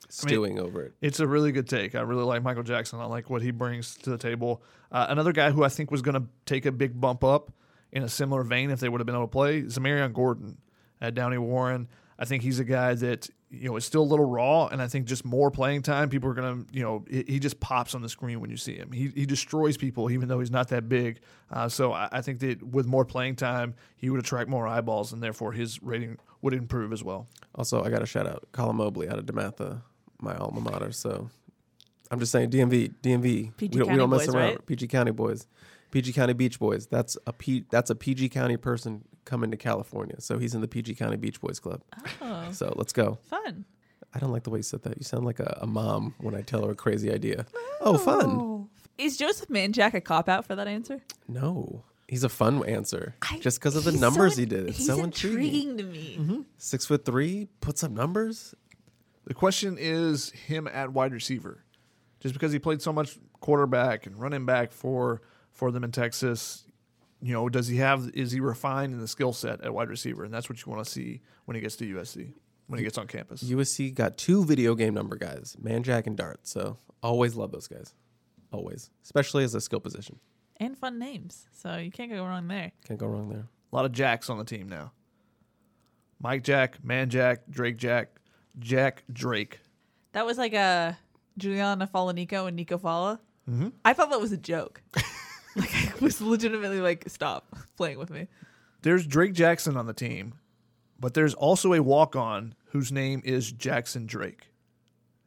[0.09, 0.93] stewing over it.
[1.01, 1.95] It's a really good take.
[1.95, 2.99] I really like Michael Jackson.
[2.99, 4.63] I like what he brings to the table.
[4.91, 7.51] Uh, another guy who I think was going to take a big bump up
[7.91, 10.57] in a similar vein if they would have been able to play, Xamarion Gordon
[11.01, 11.87] at Downey Warren.
[12.17, 13.29] I think he's a guy that
[13.59, 16.29] you know is still a little raw, and I think just more playing time, people
[16.29, 18.91] are gonna you know he, he just pops on the screen when you see him.
[18.91, 21.19] He he destroys people even though he's not that big.
[21.51, 25.13] Uh, so I, I think that with more playing time, he would attract more eyeballs,
[25.13, 27.27] and therefore his rating would improve as well.
[27.55, 29.81] Also, I got to shout out Colin Mobley out of DeMatha,
[30.19, 30.91] my alma mater.
[30.91, 31.29] So
[32.11, 34.49] I'm just saying, DMV, DMV, PG we don't, we don't mess boys, around.
[34.49, 34.65] right?
[34.65, 35.47] PG County boys,
[35.91, 36.87] PG County Beach Boys.
[36.87, 40.15] That's a P, that's a PG County person coming to California.
[40.21, 41.81] So he's in the PG County Beach Boys Club.
[42.21, 43.19] Oh, So let's go.
[43.29, 43.65] fun.
[44.13, 44.97] I don't like the way you said that.
[44.97, 47.45] You sound like a, a mom when I tell her a crazy idea.
[47.81, 48.69] Oh, fun.
[48.97, 51.01] Is Joseph Manjack a cop out for that answer?
[51.27, 51.83] No.
[52.07, 53.15] He's a fun answer.
[53.23, 54.69] I- Just because of the numbers so, he did.
[54.69, 55.71] It's he's so intriguing.
[55.71, 56.17] intriguing to me.
[56.19, 56.41] Mm-hmm.
[56.57, 58.55] Six foot three, puts up numbers.
[59.25, 61.63] The question is him at wide receiver.
[62.21, 65.21] Just because he played so much quarterback and running back for
[65.51, 66.63] for them in Texas,
[67.21, 70.23] you know, does he have is he refined in the skill set at wide receiver?
[70.23, 72.33] And that's what you want to see when he gets to USC,
[72.67, 73.43] when he gets on campus.
[73.43, 76.41] USC got two video game number guys, Manjack and Dart.
[76.43, 77.93] So always love those guys.
[78.51, 78.89] Always.
[79.03, 80.19] Especially as a skill position.
[80.57, 81.47] And fun names.
[81.51, 82.71] So you can't go wrong there.
[82.87, 83.47] Can't go wrong there.
[83.71, 84.91] A lot of Jacks on the team now.
[86.21, 88.19] Mike Jack, Man Jack, Drake Jack,
[88.59, 89.59] Jack Drake.
[90.13, 90.97] That was like a
[91.37, 93.19] Juliana Falanico and Nico Fala.
[93.49, 93.69] Mm-hmm.
[93.83, 94.81] I thought that was a joke.
[95.95, 98.27] like I was legitimately like, stop playing with me.
[98.81, 100.35] There's Drake Jackson on the team,
[100.99, 104.51] but there's also a walk on whose name is Jackson Drake.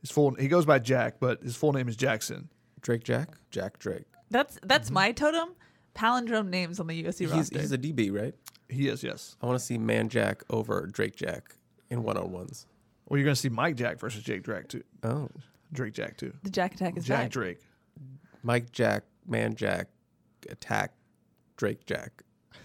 [0.00, 2.48] His full he goes by Jack, but his full name is Jackson.
[2.80, 3.30] Drake Jack?
[3.50, 4.04] Jack Drake.
[4.30, 4.94] That's that's mm-hmm.
[4.94, 5.50] my totem.
[5.94, 7.58] Palindrome names on the USC He's, roster.
[7.58, 8.32] he's a DB, right?
[8.68, 9.36] He is, yes.
[9.42, 11.56] I want to see Man Jack over Drake Jack
[11.90, 12.66] in one on ones.
[13.08, 14.84] Well, you're going to see Mike Jack versus Jake Drake too.
[15.02, 15.28] Oh.
[15.72, 16.32] Drake Jack too.
[16.44, 17.30] the Jack Attack is Jack back.
[17.30, 17.58] Drake.
[18.42, 19.86] Mike Jack, Manjack,
[20.50, 20.94] attack
[21.56, 22.22] Drake Jack.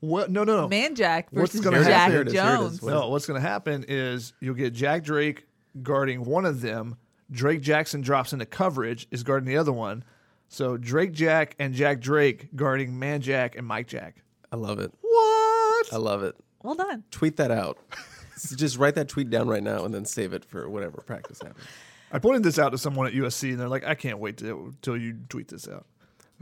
[0.00, 0.32] What?
[0.32, 0.68] No, no, no.
[0.68, 2.58] Man Jack What's versus gonna Jack Here it is, here it is.
[2.58, 2.82] Jones.
[2.82, 5.46] What no, what's going to happen is you'll get Jack Drake
[5.80, 6.96] guarding one of them.
[7.30, 10.02] Drake Jackson drops into coverage, is guarding the other one.
[10.48, 14.24] So Drake Jack and Jack Drake guarding Man Jack and Mike Jack.
[14.50, 14.92] I love it.
[15.00, 15.92] What?
[15.92, 16.34] I love it.
[16.62, 17.04] Well done.
[17.12, 17.78] Tweet that out.
[18.56, 21.64] Just write that tweet down right now and then save it for whatever practice happens.
[22.10, 24.74] I pointed this out to someone at USC, and they're like, "I can't wait to,
[24.82, 25.86] till you tweet this out."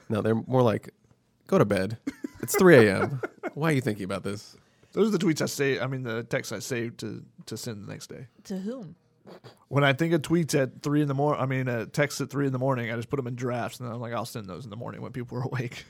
[0.09, 0.91] No, they're more like,
[1.47, 1.99] go to bed.
[2.43, 3.21] It's 3 a.m.
[3.55, 4.57] Why are you thinking about this?
[4.93, 5.79] Those are the tweets I say.
[5.79, 8.27] I mean, the texts I saved to to send the next day.
[8.45, 8.97] To whom?
[9.69, 12.31] When I think of tweets at three in the morning, I mean, uh, texts at
[12.31, 14.25] three in the morning, I just put them in drafts, and then I'm like, I'll
[14.25, 15.85] send those in the morning when people are awake.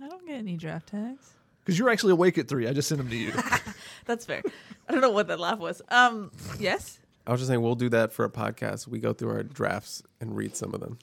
[0.00, 1.32] I don't get any draft tags.
[1.64, 2.68] Because you're actually awake at three.
[2.68, 3.32] I just send them to you.
[4.06, 4.42] That's fair.
[4.88, 5.80] I don't know what that laugh was.
[5.88, 8.86] Um, yes, I was just saying we'll do that for a podcast.
[8.86, 10.98] We go through our drafts and read some of them.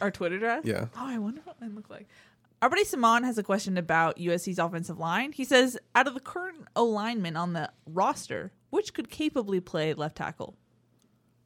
[0.00, 0.66] Our Twitter draft.
[0.66, 0.86] Yeah.
[0.96, 2.08] Oh, I wonder what mine look like.
[2.62, 5.32] Our buddy Simon has a question about USC's offensive line.
[5.32, 9.92] He says, out of the current O linemen on the roster, which could capably play
[9.92, 10.56] left tackle?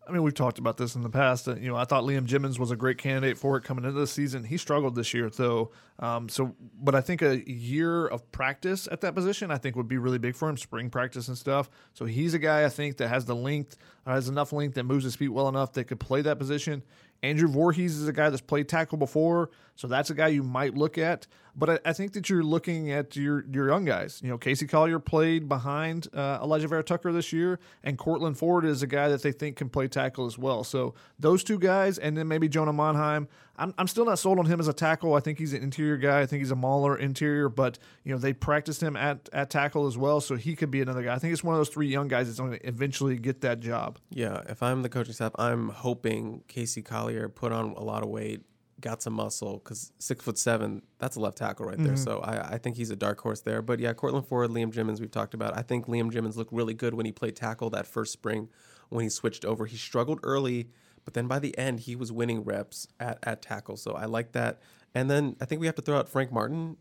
[0.09, 1.47] I mean, we've talked about this in the past.
[1.47, 3.99] Uh, you know, I thought Liam Jimmons was a great candidate for it coming into
[3.99, 4.43] the season.
[4.45, 5.71] He struggled this year, though.
[5.99, 9.89] Um, so, but I think a year of practice at that position, I think, would
[9.89, 10.57] be really big for him.
[10.57, 11.69] Spring practice and stuff.
[11.93, 13.77] So he's a guy I think that has the length,
[14.15, 16.83] has enough length that moves his feet well enough that could play that position.
[17.23, 20.77] Andrew Vorhees is a guy that's played tackle before, so that's a guy you might
[20.77, 21.27] look at.
[21.57, 24.21] But I, I think that you're looking at your your young guys.
[24.23, 28.83] You know, Casey Collier played behind uh, Alijah Vera-Tucker this year, and Courtland Ford is
[28.83, 30.63] a guy that they think can play tackle as well.
[30.63, 33.27] So those two guys, and then maybe Jonah Monheim.
[33.59, 35.15] I'm, I'm still not sold on him as a tackle.
[35.15, 36.21] I think he's an interior guy.
[36.21, 39.87] I think he's a mauler interior, but you know they practiced him at at tackle
[39.87, 41.15] as well, so he could be another guy.
[41.15, 43.61] I think it's one of those three young guys that's going to eventually get that
[43.61, 43.99] job.
[44.11, 48.09] Yeah, if I'm the coaching staff, I'm hoping Casey Collier put on a lot of
[48.09, 48.43] weight,
[48.81, 51.95] got some muscle, because six foot seven, that's a left tackle right there.
[51.95, 51.97] Mm-hmm.
[51.97, 53.61] So I, I think he's a dark horse there.
[53.61, 55.57] But yeah, Courtland Ford, Liam Jimmons, we've talked about.
[55.57, 58.49] I think Liam Jimmons looked really good when he played tackle that first spring
[58.89, 59.67] when he switched over.
[59.67, 60.69] He struggled early,
[61.05, 63.77] but then by the end, he was winning reps at, at tackle.
[63.77, 64.61] So I like that.
[64.95, 66.77] And then I think we have to throw out Frank Martin,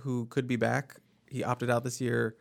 [0.00, 0.96] who could be back.
[1.28, 2.36] He opted out this year.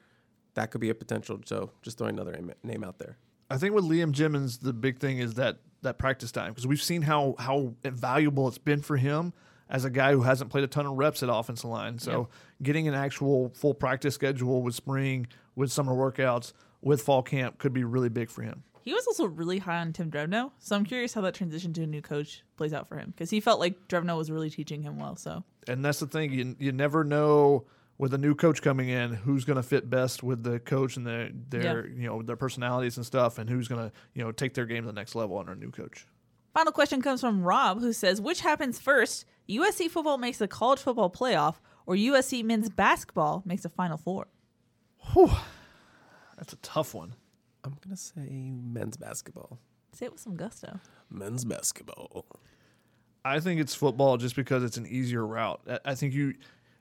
[0.56, 1.40] That could be a potential.
[1.46, 3.18] So just throwing another name- out there.
[3.50, 6.82] I think with Liam Jimmons, the big thing is that that practice time because we've
[6.82, 9.34] seen how how valuable it's been for him
[9.70, 11.98] as a guy who hasn't played a ton of reps at offensive line.
[11.98, 12.30] So
[12.62, 17.74] getting an actual full practice schedule with spring, with summer workouts, with fall camp could
[17.74, 18.64] be really big for him.
[18.84, 21.84] He was also really high on Tim Drevno, so I'm curious how that transition to
[21.84, 24.82] a new coach plays out for him because he felt like Drevno was really teaching
[24.82, 25.16] him well.
[25.16, 27.66] So And that's the thing you you never know
[27.98, 31.06] with a new coach coming in who's going to fit best with the coach and
[31.06, 34.56] their their you know their personalities and stuff and who's going to you know take
[34.56, 36.08] their game to the next level under a new coach.
[36.54, 39.26] Final question comes from Rob, who says, "Which happens first?
[39.48, 41.56] USC football makes the college football playoff,
[41.86, 44.28] or USC men's basketball makes a Final Four?
[46.38, 47.14] That's a tough one.
[47.64, 49.60] I'm going to say men's basketball.
[49.94, 50.80] Say it with some gusto.
[51.10, 52.26] Men's basketball.
[53.24, 55.62] I think it's football just because it's an easier route.
[55.70, 56.34] I- I think you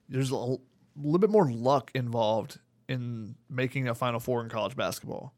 [0.08, 2.58] there's a little bit more luck involved
[2.88, 5.34] in making a Final Four in college basketball.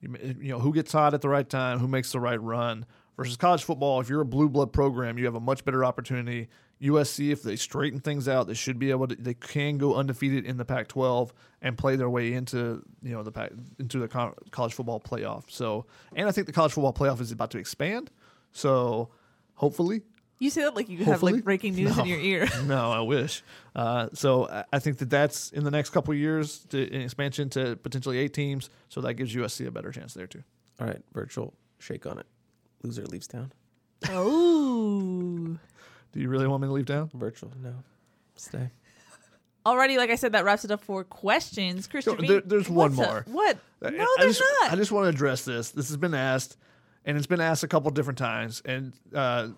[0.00, 2.86] You, you know who gets hot at the right time, who makes the right run.
[3.16, 6.48] Versus college football, if you're a blue blood program, you have a much better opportunity.
[6.82, 9.14] USC, if they straighten things out, they should be able to.
[9.16, 11.30] They can go undefeated in the Pac-12
[11.62, 15.44] and play their way into you know the Pac, into the co- college football playoff.
[15.48, 18.10] So, and I think the college football playoff is about to expand.
[18.52, 19.08] So,
[19.54, 20.02] hopefully,
[20.38, 22.02] You say that like you have like breaking news No.
[22.02, 22.48] in your ear.
[22.66, 23.42] no, I wish.
[23.74, 27.00] Uh, so I- I think that that's in the next couple of years to an
[27.00, 28.68] expansion to potentially eight teams.
[28.90, 30.42] So that gives USC a better chance there too.
[30.78, 32.26] All right, virtual shake on it.
[32.82, 33.50] Loser leaves town.
[34.10, 35.35] oh.
[36.16, 37.10] Do you really want me to leave town?
[37.12, 37.74] Virtual, no.
[38.36, 38.70] Stay.
[39.66, 41.86] Already, like I said, that wraps it up for questions.
[41.86, 43.26] Christian, there- there's one what's up?
[43.26, 43.34] more.
[43.36, 43.58] What?
[43.82, 44.72] I- No, I there's just, not.
[44.72, 45.72] I just want to address this.
[45.72, 46.56] This has been asked,
[47.04, 48.62] and it's been asked a couple different times.
[48.64, 49.48] And uh,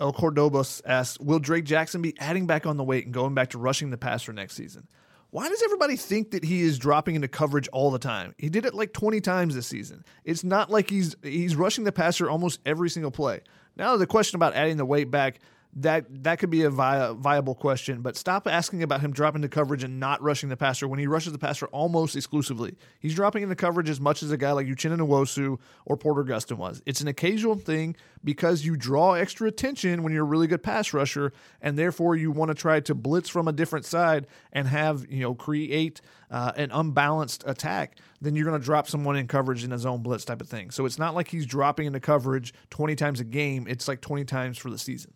[0.00, 3.50] El Cordobas asked, "Will Drake Jackson be adding back on the weight and going back
[3.50, 4.88] to rushing the passer next season?"
[5.30, 8.34] Why does everybody think that he is dropping into coverage all the time?
[8.38, 10.02] He did it like 20 times this season.
[10.24, 13.40] It's not like he's he's rushing the passer almost every single play.
[13.76, 15.40] Now the question about adding the weight back
[15.74, 19.48] that that could be a vi- viable question, but stop asking about him dropping the
[19.48, 22.76] coverage and not rushing the passer when he rushes the passer almost exclusively.
[23.00, 26.56] He's dropping into coverage as much as a guy like Uchenna Nwosu or Porter Gustin
[26.56, 26.82] was.
[26.86, 30.92] It's an occasional thing because you draw extra attention when you're a really good pass
[30.92, 35.06] rusher, and therefore you want to try to blitz from a different side and have
[35.10, 36.00] you know create
[36.30, 37.98] uh, an unbalanced attack.
[38.20, 40.70] Then you're going to drop someone in coverage in a zone blitz type of thing.
[40.70, 43.66] So it's not like he's dropping into coverage 20 times a game.
[43.68, 45.12] It's like 20 times for the season.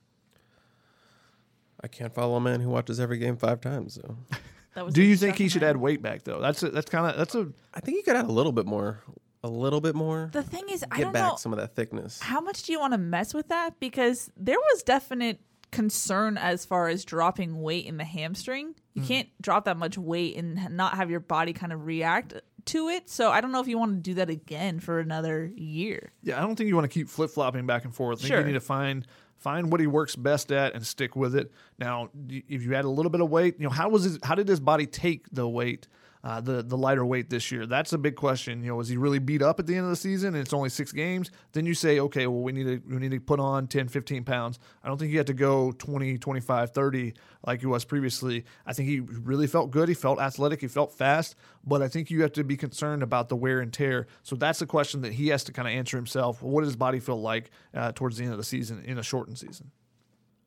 [1.83, 3.95] I can't follow a man who watches every game five times.
[3.95, 4.17] So
[4.75, 6.41] That was Do you think he should add weight back though?
[6.41, 8.67] That's a, that's kind of that's a I think he could add a little bit
[8.67, 9.03] more.
[9.45, 10.31] A little bit more.
[10.33, 12.21] The thing is, I Get don't back know some of that thickness.
[12.21, 15.41] how much do you want to mess with that because there was definite
[15.73, 18.75] concern as far as dropping weight in the hamstring.
[18.95, 19.09] You hmm.
[19.09, 22.35] can't drop that much weight and not have your body kind of react
[22.67, 23.11] to it.
[23.11, 26.13] So I don't know if you want to do that again for another year.
[26.23, 26.39] yeah.
[26.39, 28.19] I don't think you want to keep flip flopping back and forth.
[28.19, 28.41] I think Sure.
[28.41, 29.07] you need to find
[29.43, 31.53] find what he works best at and stick with it.
[31.79, 34.35] Now, if you add a little bit of weight, you know how was his, how
[34.35, 35.89] did his body take the weight?
[36.25, 37.67] Uh, the the lighter weight this year.
[37.67, 38.63] That's a big question.
[38.63, 40.53] You know, was he really beat up at the end of the season and it's
[40.53, 41.33] only six games?
[41.51, 44.23] Then you say, okay, well, we need to we need to put on 10, 15
[44.23, 44.61] pounds.
[44.85, 47.15] I don't think he had to go 20, 25, 30
[47.45, 48.45] like he was previously.
[48.65, 49.89] I think he really felt good.
[49.89, 50.61] He felt athletic.
[50.61, 51.35] He felt fast.
[51.65, 54.07] But I think you have to be concerned about the wear and tear.
[54.23, 56.41] So that's a question that he has to kind of answer himself.
[56.41, 59.03] What does his body feel like uh, towards the end of the season in a
[59.03, 59.73] shortened season?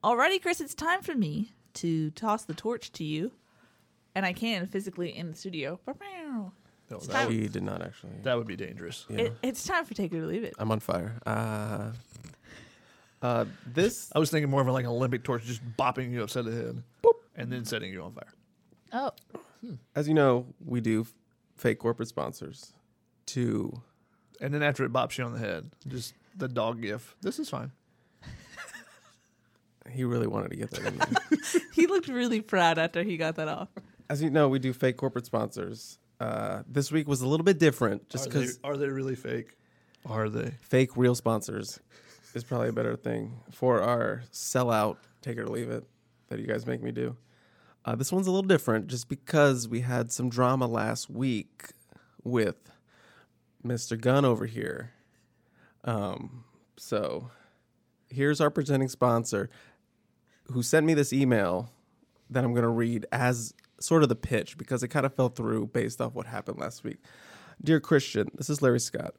[0.06, 3.32] Alrighty, Chris, it's time for me to toss the torch to you,
[4.16, 5.80] and I can physically in the studio.
[6.90, 8.14] No, It's that, time- would, He did not actually.
[8.24, 9.06] that would be dangerous.
[9.10, 9.18] Yeah.
[9.22, 10.54] It, it's time for take it or leave it.
[10.60, 11.20] I'm on fire.
[11.26, 11.92] Uh,
[13.22, 16.46] uh, this I was thinking more of like an Olympic torch, just bopping you upside
[16.46, 16.84] the head,
[17.36, 18.34] and then setting you on fire.
[18.94, 19.12] Oh,
[19.96, 21.14] as you know, we do f-
[21.56, 22.74] fake corporate sponsors
[23.28, 23.82] to
[24.40, 27.16] And then after it bops you on the head, just the dog gif.
[27.22, 27.72] This is fine.
[29.90, 31.62] he really wanted to get that in there.
[31.74, 33.70] he looked really proud after he got that off.
[34.10, 35.98] As you know, we do fake corporate sponsors.
[36.20, 39.58] Uh, this week was a little bit different just Are because are they really fake?
[40.06, 40.52] Are they?
[40.62, 41.80] fake real sponsors
[42.36, 45.84] is probably a better thing for our sellout, take it or leave it,
[46.28, 47.18] that you guys make me do.
[47.84, 51.66] Uh, this one's a little different just because we had some drama last week
[52.24, 52.72] with
[53.66, 54.00] Mr.
[54.00, 54.92] Gunn over here.
[55.84, 56.44] Um,
[56.78, 57.30] so
[58.10, 59.50] here's our presenting sponsor
[60.52, 61.72] who sent me this email
[62.30, 65.30] that I'm going to read as sort of the pitch because it kind of fell
[65.30, 66.98] through based off what happened last week.
[67.64, 69.16] Dear Christian, this is Larry Scott.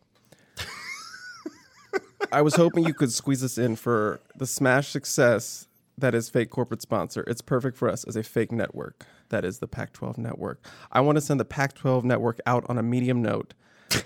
[2.33, 6.51] I was hoping you could squeeze us in for the smash success that is fake
[6.51, 7.25] corporate sponsor.
[7.27, 9.07] It's perfect for us as a fake network.
[9.31, 10.65] That is the Pac 12 network.
[10.93, 13.55] I want to send the Pac 12 network out on a medium note.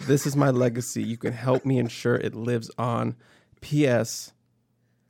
[0.07, 1.03] This is my legacy.
[1.03, 3.17] You can help me ensure it lives on.
[3.61, 4.33] P.S.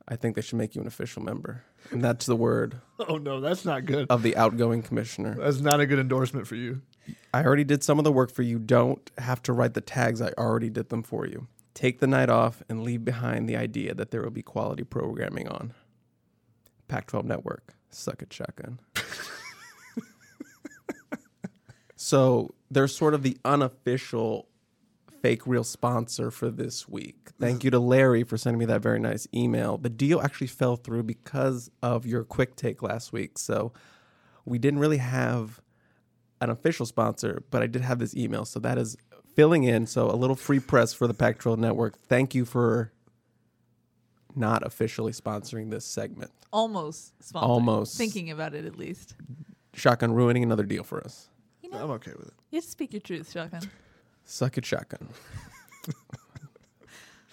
[0.07, 1.63] I think they should make you an official member.
[1.91, 4.07] And that's the word Oh no, that's not good.
[4.09, 5.35] of the outgoing commissioner.
[5.39, 6.81] That's not a good endorsement for you.
[7.33, 8.59] I already did some of the work for you.
[8.59, 10.21] Don't have to write the tags.
[10.21, 11.47] I already did them for you.
[11.73, 15.47] Take the night off and leave behind the idea that there will be quality programming
[15.47, 15.73] on.
[16.87, 17.73] Pac 12 Network.
[17.89, 18.79] Suck it, shotgun.
[21.95, 24.47] so they're sort of the unofficial
[25.21, 27.29] fake real sponsor for this week.
[27.39, 29.77] Thank you to Larry for sending me that very nice email.
[29.77, 33.37] The deal actually fell through because of your quick take last week.
[33.37, 33.73] So
[34.45, 35.61] we didn't really have
[36.39, 38.45] an official sponsor, but I did have this email.
[38.45, 38.97] So that is
[39.35, 39.85] filling in.
[39.87, 41.99] So a little free press for the Pac 12 network.
[41.99, 42.91] Thank you for
[44.35, 46.31] not officially sponsoring this segment.
[46.51, 47.49] Almost sponsored.
[47.49, 47.97] Almost.
[47.97, 49.15] Thinking about it at least.
[49.73, 51.29] Shotgun ruining another deal for us.
[51.61, 52.33] You know, I'm okay with it.
[52.49, 53.61] you have to speak your truth, Shotgun.
[54.25, 55.09] Suck it, shotgun.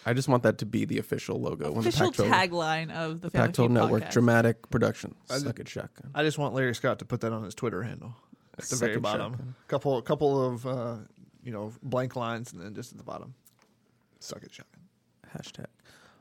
[0.07, 2.91] I just want that to be the official logo when the Official Pac 12 tagline
[2.91, 4.11] of the Family Pac 12 Feud network podcast.
[4.11, 5.14] dramatic production.
[5.26, 6.11] Suck it, shotgun.
[6.14, 8.14] I just want Larry Scott to put that on his Twitter handle
[8.55, 9.32] at the Suck very it, bottom.
[9.32, 9.55] shotgun.
[9.68, 10.97] Couple, a couple of uh,
[11.43, 13.34] you know blank lines, and then just at the bottom,
[14.18, 14.80] suck it, shotgun.
[15.36, 15.66] Hashtag.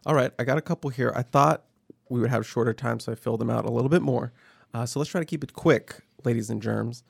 [0.05, 1.13] All right, I got a couple here.
[1.15, 1.63] I thought
[2.09, 4.33] we would have shorter time, so I filled them out a little bit more.
[4.73, 7.03] Uh, so let's try to keep it quick, ladies and germs.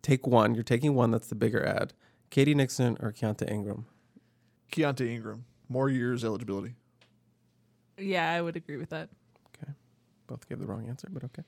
[0.00, 0.54] Take one.
[0.54, 1.92] You're taking one that's the bigger ad.
[2.34, 2.52] K.D.
[2.54, 3.86] Nixon or Keaontay Ingram?
[4.72, 6.74] Keaontay Ingram, more years eligibility.
[7.96, 9.08] Yeah, I would agree with that.
[9.56, 9.72] Okay.
[10.26, 11.44] Both gave the wrong answer, but okay.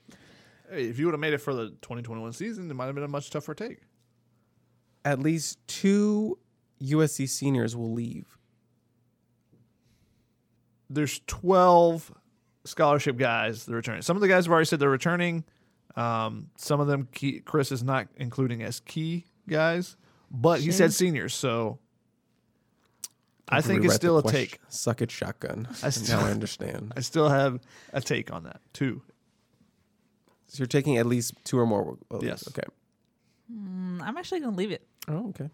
[0.71, 3.03] Hey, if you would have made it for the 2021 season, it might have been
[3.03, 3.81] a much tougher take.
[5.05, 6.39] At least two
[6.81, 8.39] USC seniors will leave.
[10.89, 12.13] There's 12
[12.65, 14.03] scholarship guys that are returning.
[14.03, 15.43] Some of the guys have already said they're returning.
[15.97, 19.97] Um, some of them, key, Chris is not including as key guys,
[20.31, 21.79] but he said seniors, so
[23.49, 24.41] I think it's still a question.
[24.41, 24.61] take.
[24.69, 25.69] Suck it, shotgun.
[25.83, 26.93] I still- now I understand.
[26.97, 27.61] I still have
[27.93, 29.03] a take on that too.
[30.49, 31.83] So you're taking at least two or more.
[31.85, 32.25] will- will.
[32.25, 32.47] Yes.
[32.49, 32.63] Okay.
[33.53, 34.87] Mm, I'm actually going to leave it.
[35.09, 35.49] Oh, okay.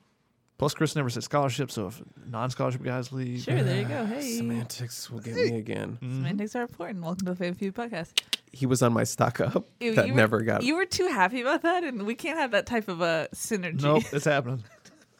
[0.62, 4.06] Plus, Chris never said scholarship, so if non-scholarship guys leave, Sure, there you go.
[4.06, 4.36] Hey.
[4.36, 5.98] Semantics will get me again.
[6.00, 7.02] Semantics are important.
[7.02, 8.22] Welcome to the Family Feud podcast.
[8.52, 9.64] He was on my stock up.
[9.80, 10.62] You- that you were- never got.
[10.62, 13.82] You were too happy about that, and we can't have that type of a synergy.
[13.82, 14.62] nope, it's happening.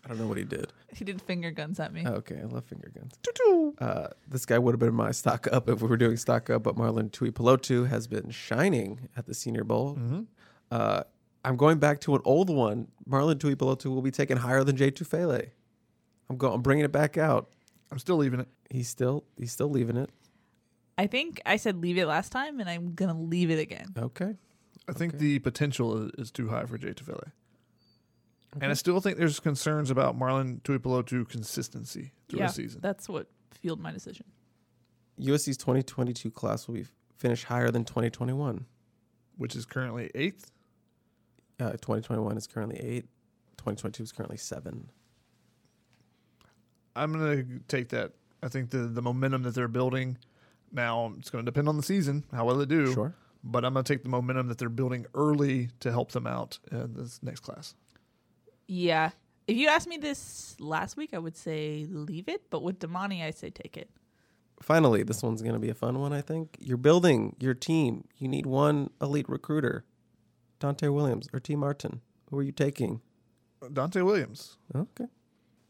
[0.05, 0.73] I don't know what he did.
[0.95, 2.05] he did finger guns at me.
[2.07, 3.13] Oh, okay, I love finger guns.
[3.81, 6.63] Uh, this guy would have been my stock up if we were doing stock up,
[6.63, 9.99] but Marlon Tuipulotu has been shining at the Senior Bowl.
[10.71, 11.03] Uh,
[11.45, 12.89] I'm going back to an old one.
[13.09, 15.51] Marlon Tuipulotu will be taken higher than Jay Tufele.
[16.31, 16.55] I'm going.
[16.55, 17.51] I'm bringing it back out.
[17.91, 18.49] I'm still leaving it.
[18.71, 20.11] He's still he's still leaving it.
[20.97, 23.87] I think I said leave it last time, and I'm gonna leave it again.
[23.99, 24.37] Okay.
[24.89, 27.33] I think the potential is, is too high for Jay Tufele.
[28.61, 32.81] And I still think there's concerns about Marlon Tuipulotu consistency through yeah, a season.
[32.83, 34.27] that's what fueled my decision.
[35.19, 36.87] USC's 2022 class will be
[37.17, 38.67] finished higher than 2021.
[39.37, 40.51] which is currently eighth.
[41.63, 43.05] Uh, 2021 is currently eight.
[43.59, 44.91] 2022 is currently seven.
[46.97, 48.13] I'm gonna take that.
[48.43, 50.19] I think the the momentum that they're building
[50.73, 52.93] now it's going to depend on the season how well they do.
[52.93, 53.15] Sure.
[53.45, 56.95] But I'm gonna take the momentum that they're building early to help them out in
[56.95, 57.75] this next class.
[58.67, 59.11] Yeah.
[59.47, 63.23] If you asked me this last week, I would say leave it, but with Domani,
[63.23, 63.91] I say take it.
[64.61, 66.57] Finally, this one's going to be a fun one, I think.
[66.61, 68.05] You're building your team.
[68.19, 69.85] You need one elite recruiter.
[70.63, 72.01] Donte Williams or Tee Martin?
[72.31, 73.01] Who are you taking?
[73.63, 74.57] Donte Williams.
[74.75, 75.07] Okay,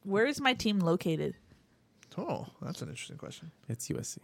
[0.05, 1.35] Where is my team located?
[2.19, 3.51] Oh, that's an interesting question.
[3.69, 4.19] it's USC.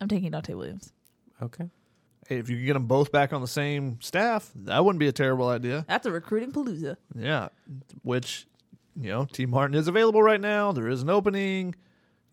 [0.00, 0.92] I'm taking Donte Williams.
[1.40, 1.70] Okay,
[2.28, 5.08] Hey, if you could get them both back on the same staff, that wouldn't be
[5.08, 5.84] a terrible idea.
[5.88, 6.96] That's a recruiting palooza.
[7.14, 7.48] Yeah,
[8.02, 8.46] which
[9.00, 10.72] you know, Tee Martin is available right now.
[10.72, 11.74] There is an opening.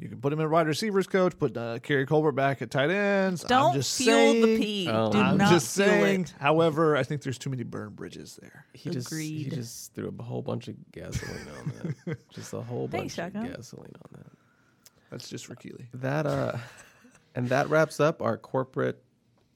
[0.01, 1.37] You can put him in wide receivers coach.
[1.37, 3.43] Put uh, Keary Colbert back at tight ends.
[3.43, 4.89] Don't I'm just fuel the saying, pea.
[4.89, 5.11] Oh.
[5.11, 6.21] Do I'm not just fuel saying.
[6.21, 6.33] it.
[6.39, 8.65] However, I think there's too many burned bridges there.
[8.73, 12.17] he just he just threw a whole bunch of gasoline on that.
[12.33, 13.45] just a whole Thanks, bunch Shotgun.
[13.45, 14.31] of gasoline on that.
[15.11, 15.87] That's just for Keely.
[15.93, 16.57] That uh,
[17.35, 19.03] and that wraps up our corporate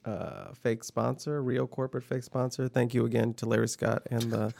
[0.05, 2.67] uh, fake sponsor, Rio corporate fake sponsor.
[2.67, 4.53] Thank you again to Larry Scott and the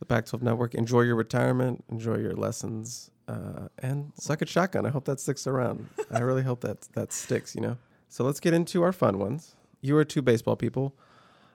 [0.00, 0.74] the Pac-12 Network.
[0.74, 1.84] Enjoy your retirement.
[1.90, 3.10] Enjoy your lessons.
[3.30, 4.84] Uh, and suck it shotgun.
[4.84, 5.88] I hope that sticks around.
[6.10, 7.54] I really hope that that sticks.
[7.54, 7.76] You know.
[8.08, 9.54] So let's get into our fun ones.
[9.80, 10.96] You are two baseball people.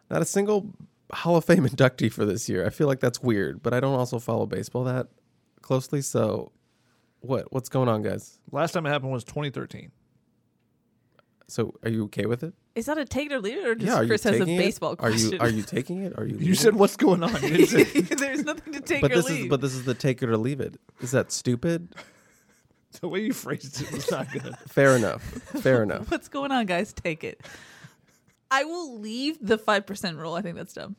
[0.10, 0.74] Not a single
[1.12, 2.66] Hall of Fame inductee for this year.
[2.66, 5.08] I feel like that's weird, but I don't also follow baseball that
[5.62, 6.02] closely.
[6.02, 6.54] So,
[7.20, 8.40] what what's going on, guys?
[8.52, 9.92] Last time it happened was 2013.
[11.48, 12.54] So, are you okay with it?
[12.74, 14.44] Is that a take it or leave it, or just yeah, Chris you has a
[14.46, 14.58] taking it?
[14.58, 15.34] baseball Are question?
[15.34, 16.14] you are you taking it?
[16.18, 16.38] Are you?
[16.38, 16.78] You said it?
[16.78, 17.34] what's going on.
[17.44, 18.10] You didn't.
[18.20, 19.44] There's nothing to take But or this leave.
[19.46, 20.78] is but this is the take it or leave it.
[21.02, 21.94] Is that stupid?
[23.02, 24.56] the way you phrased it was not good.
[24.68, 25.22] Fair enough.
[25.62, 26.10] Fair enough.
[26.10, 26.94] What's going on, guys?
[26.94, 27.42] Take it.
[28.50, 30.34] I will leave the five percent rule.
[30.34, 30.96] I think that's dumb.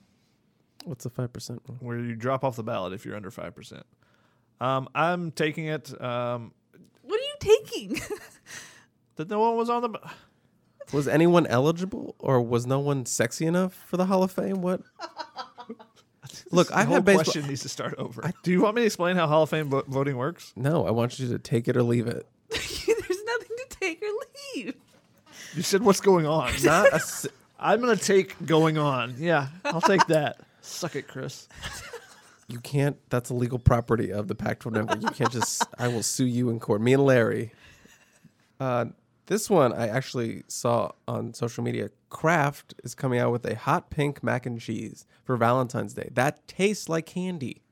[0.85, 1.63] What's the five percent?
[1.81, 3.85] Where you drop off the ballot if you're under five percent.
[4.61, 5.91] Um, I'm taking it.
[6.01, 6.53] Um,
[7.03, 8.01] What are you taking?
[9.17, 9.99] that no one was on the.
[10.91, 14.63] B- Was anyone eligible, or was no one sexy enough for the Hall of Fame?
[14.63, 14.83] What?
[16.51, 17.25] Look, The I've whole baseball.
[17.25, 18.33] question needs to start over.
[18.43, 20.53] Do you want me to explain how Hall of Fame vo- voting works?
[20.57, 22.27] No, I want you to take it or leave it.
[22.51, 24.09] There's nothing to take or
[24.57, 24.75] leave.
[25.55, 26.53] You said what's going on.
[26.65, 26.95] Not a.
[26.97, 27.27] s-
[27.59, 29.15] I'm gonna take going on.
[29.19, 30.41] Yeah, I'll take that.
[30.61, 31.49] Suck it, Chris.
[32.49, 32.97] You can't.
[33.09, 35.03] That's illegal property of the Pac-12 network.
[35.03, 35.65] You can't just.
[35.79, 36.81] I will sue you in court.
[36.81, 37.53] Me and Larry.
[38.61, 38.87] Uh,
[39.27, 41.91] this one I actually saw on social media.
[42.11, 46.09] Kraft is coming out with a hot pink mac and cheese for Valentine's Day.
[46.13, 47.63] That tastes like candy.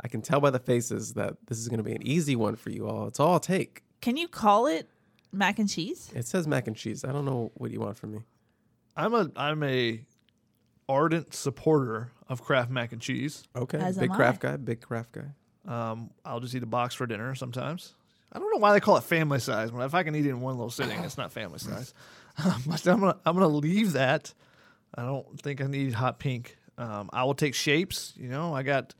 [0.00, 2.56] I can tell by the faces that this is going to be an easy one
[2.56, 3.06] for you all.
[3.06, 3.82] It's all I'll take.
[4.00, 4.88] Can you call it
[5.32, 6.10] mac and cheese?
[6.14, 7.04] It says mac and cheese.
[7.04, 8.18] I don't know what you want from me.
[8.96, 10.04] I'm a I'm a
[10.88, 13.44] ardent supporter of Kraft mac and cheese.
[13.54, 14.56] Okay, As big am Kraft guy.
[14.56, 15.26] Big Kraft guy.
[15.66, 17.94] Um, I'll just eat a box for dinner sometimes.
[18.32, 19.72] I don't know why they call it family size.
[19.72, 21.94] When if I can eat it in one little sitting, it's not family size.
[22.66, 24.34] but I'm gonna I'm gonna leave that.
[24.94, 26.56] I don't think I need hot pink.
[26.78, 28.12] Um, I will take shapes.
[28.16, 28.94] You know, I got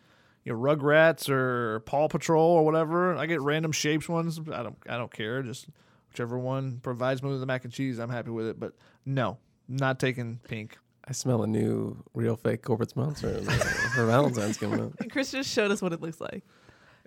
[0.45, 3.15] you know Rugrats or Paw Patrol or whatever.
[3.17, 4.41] I get random shapes ones.
[4.53, 5.43] I don't I don't care.
[5.43, 5.69] Just
[6.11, 8.59] whichever one provides me with the mac and cheese, I'm happy with it.
[8.59, 8.73] But
[9.05, 10.79] no, not taking pink.
[11.09, 13.41] I smell a new real fake corporate sponsor
[13.95, 14.99] for Valentine's coming up.
[14.99, 16.43] And Chris just showed us what it looks like.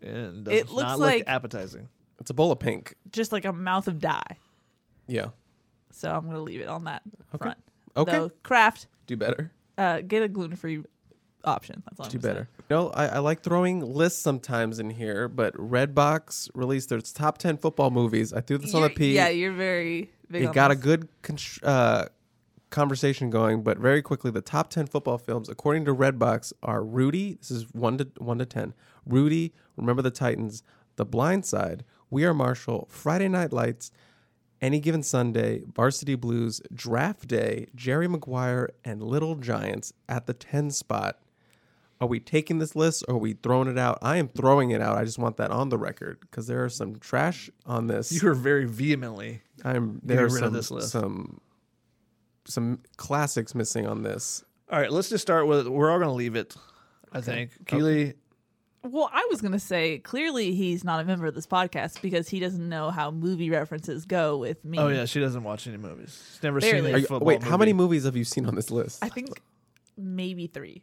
[0.01, 1.89] And It looks not like- look appetizing.
[2.19, 2.95] It's a bowl of pink.
[3.11, 4.37] Just like a mouth of dye.
[5.07, 5.27] Yeah.
[5.91, 7.01] So I'm gonna leave it on that
[7.37, 7.57] front.
[7.97, 8.11] Okay.
[8.11, 9.51] Though, Kraft, Do better.
[9.77, 10.83] uh, get a gluten free
[11.43, 11.81] option.
[11.85, 12.47] That's all I'm Do better.
[12.69, 17.37] You know, I, I like throwing lists sometimes in here, but Redbox released their top
[17.39, 18.31] 10 football movies.
[18.33, 19.15] I threw this on the You're- P.
[19.15, 20.43] Yeah, you're very big.
[20.43, 21.07] it got a good
[21.63, 22.05] uh,
[22.69, 27.35] conversation going, but very quickly, the top 10 football films, according to Redbox, are Rudy.
[27.35, 28.73] This is 1 to, 1 to 10.
[29.05, 30.61] Rudy, Remember the Titans,
[30.97, 33.91] The Blind Side, We Are Marshall, Friday Night Lights,
[34.61, 40.71] Any Given Sunday, Varsity Blues, Draft Day, Jerry Maguire, and Little Giants at the 10
[40.71, 41.19] spot.
[42.01, 43.99] Are we taking this list or are we throwing it out?
[44.01, 44.97] I am throwing it out.
[44.97, 48.11] I just want that on the record because there are some trash on this.
[48.11, 50.91] You are very vehemently I'm there are some this list.
[50.91, 51.41] some
[52.45, 54.43] some classics missing on this.
[54.71, 55.67] All right, let's just start with.
[55.67, 56.55] We're all going to leave it.
[57.11, 58.13] I think Keely.
[58.83, 62.39] Well, I was gonna say clearly he's not a member of this podcast because he
[62.39, 64.77] doesn't know how movie references go with me.
[64.79, 66.23] Oh yeah, she doesn't watch any movies.
[66.33, 66.87] She's never Barely.
[66.87, 67.27] seen Are you- football.
[67.27, 69.03] wait, how many movies have you seen on this list?
[69.03, 69.41] I think
[69.97, 70.81] maybe three.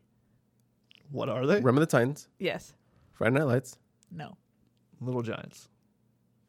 [1.10, 1.56] What are they?
[1.56, 2.74] Remember the Titans, Yes.
[3.14, 3.78] Friday Night Lights,
[4.10, 4.36] No.
[5.00, 5.68] Little Giants.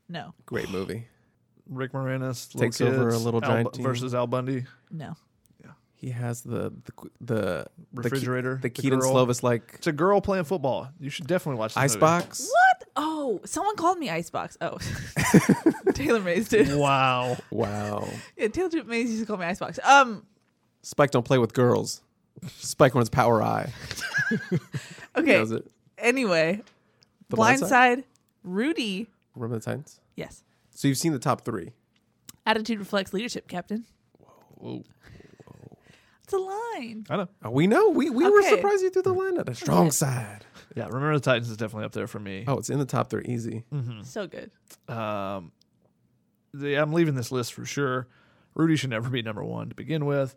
[0.10, 0.34] No.
[0.46, 1.08] great movie.
[1.70, 3.84] Rick Moranis Little Takes over a Kids, Little Al- Giant team.
[3.84, 4.66] versus Al Bundy.
[4.92, 5.16] No.
[6.00, 9.14] He has the the the Refrigerator, the, the Keaton girl.
[9.14, 10.90] Slovis like It's a girl playing football.
[11.00, 12.06] You should definitely watch this movie.
[12.06, 12.48] icebox.
[12.52, 12.88] What?
[12.96, 14.58] Oh, someone called me Icebox.
[14.62, 14.78] Oh,
[15.94, 16.76] Taylor Mays did.
[16.76, 17.38] Wow.
[17.50, 19.80] Wow, Yeah, Taylor Mays used to call me Icebox.
[19.84, 20.24] Um.
[20.84, 22.02] Spike don't play with girls.
[22.58, 23.74] Spike runs Power I.
[25.18, 25.34] Okay.
[25.34, 25.66] Knows it.
[25.98, 26.62] Anyway,
[27.30, 28.04] The Blind Blindside,
[28.44, 29.08] Rudy.
[29.36, 30.00] Remember the Titans.
[30.16, 30.44] Yes.
[30.70, 31.72] So you've seen the top three.
[32.46, 33.86] Attitude reflects leadership, Captain.
[34.62, 34.88] It's
[36.34, 37.06] a line.
[37.10, 37.28] I know.
[37.50, 37.90] We know.
[37.90, 38.50] We, we were Okay.
[38.50, 40.46] surprised you threw the line at a strong side.
[40.76, 42.44] Yeah, remember the Titans is definitely up there for me.
[42.48, 43.64] Oh, it's in the top three, easy.
[44.04, 44.52] So good.
[44.94, 45.52] Um,
[46.54, 48.08] the, I'm leaving this list for sure.
[48.56, 50.36] Rudy should never be number one to begin with.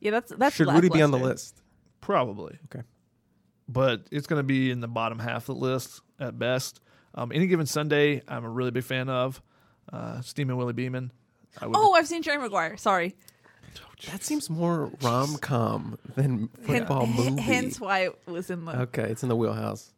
[0.00, 1.54] Yeah, that's that's Should Rudy be on the lackluster.
[1.54, 1.62] list?
[2.00, 2.58] Probably.
[2.66, 2.84] Okay.
[3.68, 6.80] But it's going to be in the bottom half of the list at best.
[7.14, 9.40] Um, any given Sunday, I'm a really big fan of.
[9.92, 11.10] Uh, Steamin' Willie Beamen.
[11.60, 12.76] I would, Oh, I've seen Jerry Maguire.
[12.76, 13.16] Sorry.
[14.10, 17.42] That seems more oh, rom com than football h- movie.
[17.42, 18.80] Hence why it was in the.
[18.82, 19.92] okay, it's in the wheelhouse.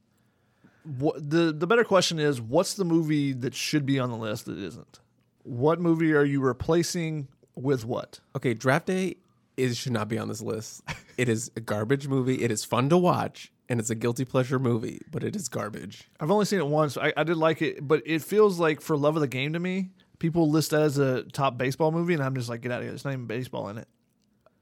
[0.98, 4.46] what, the the better question is, what's the movie that should be on the list
[4.46, 5.00] that isn't?
[5.42, 8.20] What movie are you replacing with what?
[8.36, 9.16] Okay, Draft Day
[9.56, 10.82] is should not be on this list.
[11.16, 12.42] It is a garbage movie.
[12.44, 16.08] It is fun to watch, and it's a guilty pleasure movie, but it is garbage.
[16.20, 16.96] I've only seen it once.
[16.96, 19.58] I, I did like it, but it feels like for love of the game to
[19.58, 19.90] me.
[20.18, 22.82] People list that as a top baseball movie, and I'm just like, get out of
[22.84, 22.90] here.
[22.90, 23.86] There's not even baseball in it.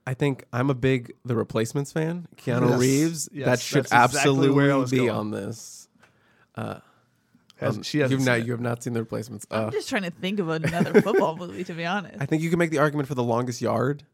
[0.06, 2.28] I think I'm a big The Replacements fan.
[2.36, 3.28] Keanu Yes, Reeves.
[3.32, 5.10] yes, that should that's exactly where I absolutely was be going.
[5.10, 5.88] on this.
[6.56, 8.46] Has, Um, she hasn't you've seen not it.
[8.46, 9.46] you have not seen The Replacements.
[9.50, 12.16] Uh, I'm just trying to think of another football movie, to be honest.
[12.20, 14.04] I think you can make the argument for The Longest Yard.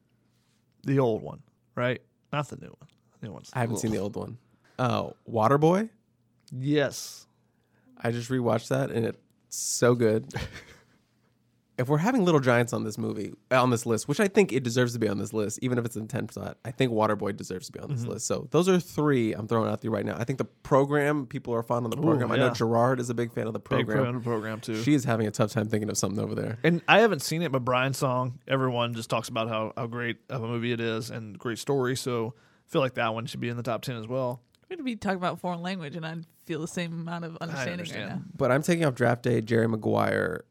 [0.84, 1.43] the old one,
[1.74, 2.01] right?
[2.32, 2.88] Not the new one.
[3.20, 4.38] The new one's I haven't seen the old one.
[4.78, 5.90] Oh, Waterboy.
[6.53, 7.26] Yes.
[7.99, 9.18] I just rewatched that and it's
[9.51, 10.32] so good.
[11.83, 14.62] if we're having Little Giants on this movie on this list, which I think it
[14.62, 17.37] deserves to be on this list, even if it's in tenth spot, I think Waterboy
[17.37, 18.11] deserves to be on this Mm-hmm.
[18.12, 18.26] list.
[18.26, 20.16] So those are three I'm throwing out there right now.
[20.18, 22.33] I think the program people are fond of the program.
[22.33, 22.51] I know.
[22.51, 23.99] Gerard is a big fan of the Big program.
[24.05, 24.83] fan of the program too.
[24.83, 26.59] She is having a tough time thinking of something over there.
[26.64, 30.18] and I haven't seen it, but Brian's song, everyone just talks about how, how great
[30.30, 31.97] of a movie it is and great story.
[31.97, 34.41] So I feel like that one should be in the top ten as well.
[34.62, 37.37] We're going to be talking about foreign language, and I'd feel the same amount of
[37.43, 38.22] understanding right now.
[38.37, 39.43] But I'm taking off draft day.
[39.43, 40.45] Jerry Maguire.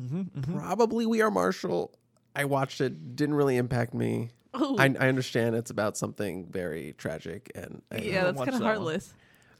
[0.00, 1.92] Mm-hmm, Probably We Are Marshall.
[2.34, 3.14] I watched it.
[3.16, 4.30] Didn't really impact me.
[4.56, 4.76] Ooh.
[4.78, 8.64] I, I understand it's about something very tragic and, and Yeah, that's kind of that
[8.64, 9.12] heartless.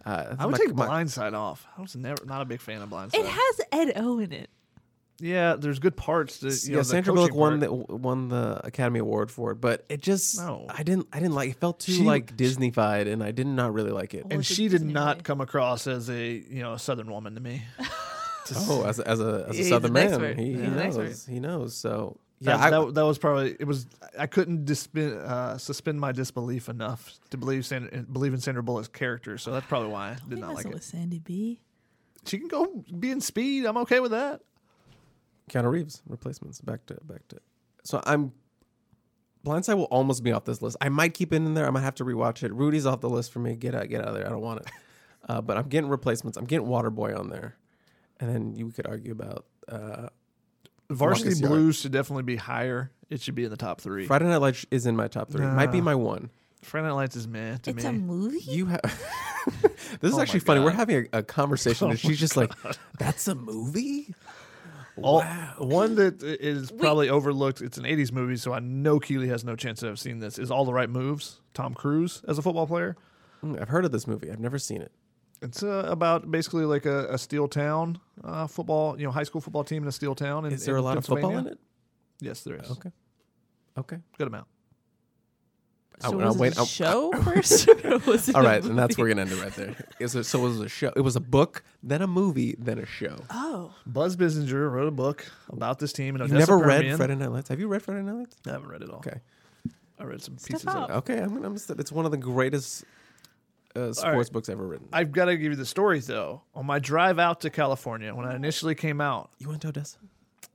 [0.05, 1.67] uh, I would my- take my- Blindside off.
[1.77, 3.15] I was never not a big fan of Blindside.
[3.15, 4.51] It has Ed O in it.
[5.21, 6.41] yeah, there's good parts.
[6.41, 7.89] To, you yeah, know, the Sandra Bullock won part.
[7.89, 10.67] the won the Academy Award for it, but it just No.
[10.69, 11.57] I didn't I didn't like it.
[11.57, 14.27] Felt too She- like Disneyfied, and I did not really like it.
[14.31, 15.23] And she did Disney not movie.
[15.25, 17.63] come across as a you know a Southern woman to me.
[18.69, 20.39] Oh, as a, as a, as a southern man, expert.
[20.39, 21.27] he, he knows.
[21.27, 21.77] He knows.
[21.77, 23.67] So Yeah, yeah, I, that, that was probably it.
[23.67, 23.87] Was
[24.19, 28.89] I couldn't disp- uh, suspend my disbelief enough to believe Sandra, believe in Sandra Bullock's
[28.89, 30.83] character, so that's probably why I did not like with it.
[30.85, 31.61] Sandy B.
[32.27, 33.65] She can go be in speed.
[33.65, 34.41] I'm okay with that.
[35.51, 36.61] Keanu Reeves replacements.
[36.61, 37.39] Back to back to.
[37.85, 38.33] So I'm.
[39.45, 40.77] Blindside will almost be off this list.
[40.81, 41.67] I might keep it in there.
[41.67, 42.53] I might have to rewatch it.
[42.53, 43.57] Rudy's off the list for me.
[43.57, 44.25] Get out, get out of there.
[44.25, 44.67] I don't want it.
[45.29, 46.37] Uh, but I'm getting replacements.
[46.37, 47.55] I'm getting Waterboy on there,
[48.23, 50.09] and then you could argue about uh,
[50.91, 52.93] Varsity Longest Blues should definitely be higher.
[53.11, 54.07] It should be in the top three.
[54.07, 55.45] Friday Night Lights is in my top three.
[55.45, 56.31] Might be my one.
[56.63, 57.91] Friday Night Lights is man to It's me.
[57.91, 58.39] a movie?
[58.41, 58.81] You have.
[60.01, 60.61] this is Oh my actually funny.
[60.61, 60.77] We're God.
[60.77, 62.53] having a, a conversation, and she's just like,
[62.99, 64.15] "That's a movie."
[65.03, 65.23] All,
[65.59, 67.61] One that is probably overlooked.
[67.63, 70.39] It's an '80s movie, so I know Keely has no chance to have seen this.
[70.39, 71.41] Is All the Right Moves?
[71.55, 72.97] Tom Cruise as a football player.
[73.43, 74.31] Mm, I've heard of this movie.
[74.31, 74.93] I've never seen it.
[75.43, 79.41] It's uh, about basically like a, a steel town uh, football, you know, high school
[79.41, 80.45] football team in a steel town.
[80.47, 81.59] In, Is there a lot of football in it?
[82.21, 82.71] Yes, there is.
[82.71, 82.91] Okay.
[83.77, 83.97] Okay.
[84.19, 84.47] Good amount.
[86.01, 87.69] So I'll- was I'll it wait- a I'll- show first?
[87.69, 89.03] or was it All and that's movie?
[89.03, 89.77] we're gonna end it right there.
[90.01, 90.93] Is it, so it was a show.
[90.97, 93.17] It was a book, then a movie, then a show.
[93.31, 96.15] Oh, Buzz Bissinger wrote a book about this team.
[96.17, 96.97] In You Odessa, never read Permian.
[96.97, 97.49] Friday Night Lights?
[97.51, 98.37] Have you read Friday Night Lights?
[98.47, 98.97] I haven't read it all.
[98.97, 99.21] Okay.
[99.99, 100.93] I read some Step pieces of it.
[100.95, 101.47] Okay, I'm gonna.
[101.47, 102.85] I'm just, it's one of the greatest
[103.77, 104.89] uh, sports books ever written.
[104.93, 106.43] I've got to give you the story though.
[106.55, 109.99] On my drive out to California, when I initially came out, you went to Odessa?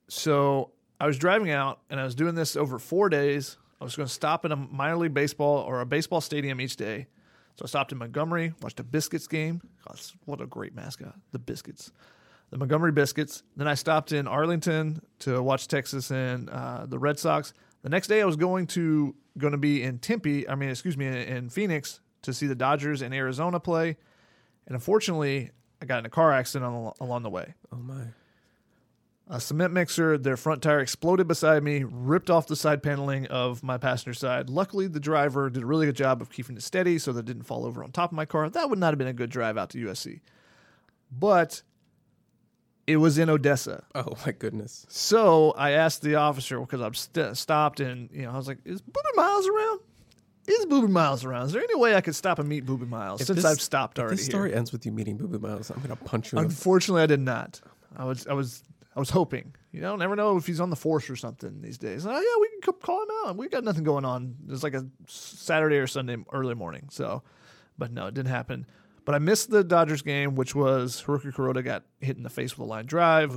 [0.10, 3.58] so I was driving out and I was doing this over four days.
[3.80, 6.76] I was going to stop in a minor league baseball or a baseball stadium each
[6.76, 7.08] day.
[7.56, 9.62] So I stopped in Montgomery, watched a Biscuits game.
[9.88, 11.91] God, what a great mascot, the Biscuits.
[12.50, 13.44] The Montgomery Biscuits.
[13.56, 17.54] Then I stopped in Arlington to watch Texas and uh, the Red Sox.
[17.82, 20.48] The next day I was going to going to be in Tempe.
[20.48, 23.98] I mean, excuse me, in, in Phoenix to see the Dodgers and Arizona play.
[24.65, 27.53] And unfortunately, I got in a car accident al- along the way.
[27.72, 28.07] Oh my!
[29.30, 33.61] A cement mixer, their front tire exploded beside me, ripped off the side paneling of
[33.61, 34.49] my passenger side.
[34.49, 37.26] Luckily, the driver did a really good job of keeping it steady so that it
[37.26, 38.49] didn't fall over on top of my car.
[38.49, 40.22] That would not have been a good drive out to USC.
[41.11, 41.61] But
[42.85, 43.84] it was in Odessa.
[43.94, 44.85] Oh my goodness!
[44.89, 48.60] So I asked the officer because I'm st- stopped and, you know, I was like,
[48.64, 49.80] is Boobie Miles around?
[50.48, 51.48] Is Boobie Miles around?
[51.48, 53.61] Is there any way I could stop and meet Boobie Miles If since this- I've
[53.61, 54.32] stopped already This here?
[54.32, 55.69] story ends with you meeting Boobie Miles.
[55.69, 56.38] I'm gonna punch you.
[56.40, 57.61] in the Unfortunately, I did not.
[57.95, 58.64] I was I was
[58.95, 59.53] I was hoping.
[59.72, 62.06] You know, never know if he's on the force or something these days.
[62.06, 63.38] Oh yeah, we can call him out.
[63.38, 64.36] We've got nothing going on.
[64.49, 66.88] It's like a Saturday or Sunday early morning.
[66.91, 67.22] So,
[67.78, 68.65] but no, it didn't happen.
[69.06, 72.57] But I missed the Dodgers game, which was Hiroki Kuroda got hit in the face
[72.57, 73.32] with a line drive.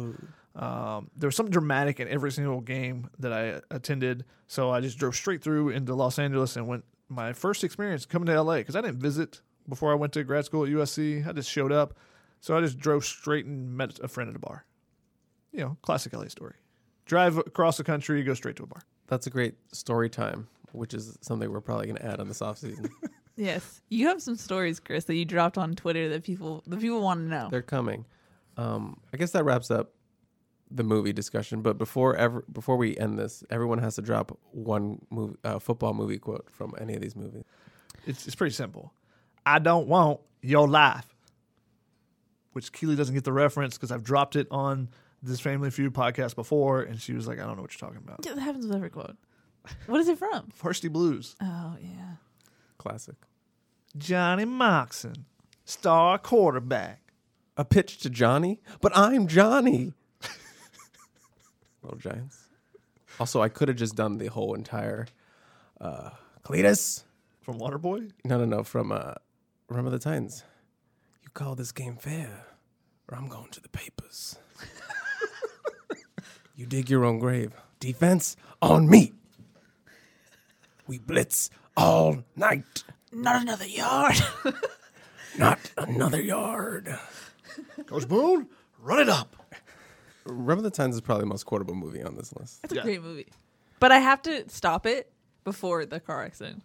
[0.57, 4.99] Um, there was something dramatic in every single game that I attended, so I just
[4.99, 6.85] drove straight through into Los Angeles and went.
[7.11, 10.45] My first experience coming to LA because I didn't visit before I went to grad
[10.45, 11.27] school at USC.
[11.27, 11.95] I just showed up,
[12.41, 14.65] so I just drove straight and met a friend at a bar.
[15.53, 16.55] You know, classic LA story.
[17.05, 18.83] Drive across the country, go straight to a bar.
[19.09, 22.41] That's a great story time, which is something we're probably going to add on this
[22.41, 22.89] off season.
[23.37, 27.01] Yes, you have some stories, Chris, that you dropped on Twitter that people the people
[27.01, 27.49] want to know.
[27.51, 28.05] They're coming.
[28.59, 29.95] Um, I guess that wraps up
[30.71, 31.63] the movie discussion.
[31.63, 35.95] But before ever, before we end this, everyone has to drop one movie, uh, football
[35.95, 37.45] movie quote from any of these movies.
[38.07, 38.93] It's it's pretty simple.
[39.45, 41.07] I don't want your life.
[42.53, 44.89] Which Keely doesn't get the reference because I've dropped it on
[45.23, 48.03] this Family Feud podcast before, and she was like, "I don't know what you're talking
[48.05, 49.17] about." Yeah, that happens with every quote.
[49.87, 50.49] What is it from?
[50.57, 51.37] Varsity Blues.
[51.41, 52.15] Oh yeah.
[52.79, 53.15] Classic.
[53.97, 55.27] Johnny Moxon,
[55.65, 57.03] star quarterback.
[57.57, 59.93] A pitch to Johnny, but I'm Johnny.
[61.83, 62.49] Little Giants.
[63.19, 65.07] Also, I could have just done the whole entire
[65.81, 66.11] uh,
[66.45, 67.05] Cletus.
[67.43, 68.13] From Waterboy?
[68.25, 68.63] No, no, no.
[68.63, 69.15] From uh,
[69.69, 70.45] Remember the Titans.
[71.23, 72.47] You call this game fair,
[73.09, 74.37] or I'm going to the papers.
[76.57, 77.53] you dig your own grave.
[77.79, 79.13] Defense on me.
[80.87, 82.85] We blitz all night.
[83.13, 84.17] Not another yard.
[85.39, 86.99] Not another yard.
[87.87, 88.49] Coach Boone,
[88.81, 89.40] run it up.
[90.31, 92.61] Remember the Titans is probably the most quotable movie on this list.
[92.65, 92.83] It's a Yeah.
[92.83, 93.29] great movie.
[93.79, 95.13] But I have to stop it
[95.45, 96.63] before the car accident.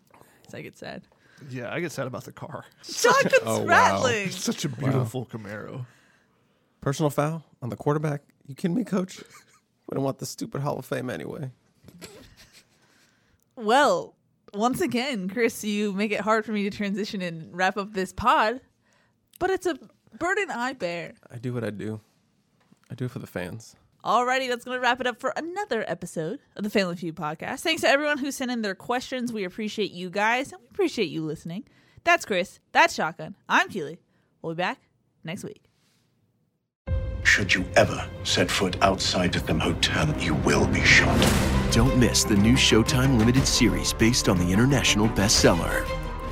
[0.49, 1.03] So I get sad.
[1.49, 2.65] Yeah, I get sad about the car.
[2.83, 3.65] Shotgun's Oh, wow.
[3.65, 4.27] rattling.
[4.27, 5.85] It's such a beautiful Camaro.
[6.81, 8.21] Personal foul on the quarterback.
[8.47, 9.19] You kidding me, coach?
[9.87, 11.51] We don't want the stupid Hall of Fame anyway.
[13.55, 14.15] Well,
[14.53, 18.11] once again, Chris, you make it hard for me to transition and wrap up this
[18.13, 18.61] pod.
[19.39, 19.77] But it's a
[20.17, 21.13] burden I bear.
[21.31, 21.99] I do what I do.
[22.89, 23.75] I do it for the fans.
[24.03, 27.61] Alrighty, that's going to wrap it up for another episode of the Family Feud podcast.
[27.61, 29.33] Thanks to everyone who sent in their questions.
[29.33, 31.63] We appreciate you guys, and we appreciate you listening.
[32.03, 32.59] That's Chris.
[32.71, 33.35] That's Shotgun.
[33.49, 33.97] I'm Keely.
[34.43, 34.79] We'll be back
[35.23, 35.63] next week.
[37.23, 41.19] Should you ever set foot outside of the hotel, you will be shot.
[41.71, 46.04] Don't miss the new Showtime limited series based on the international bestseller.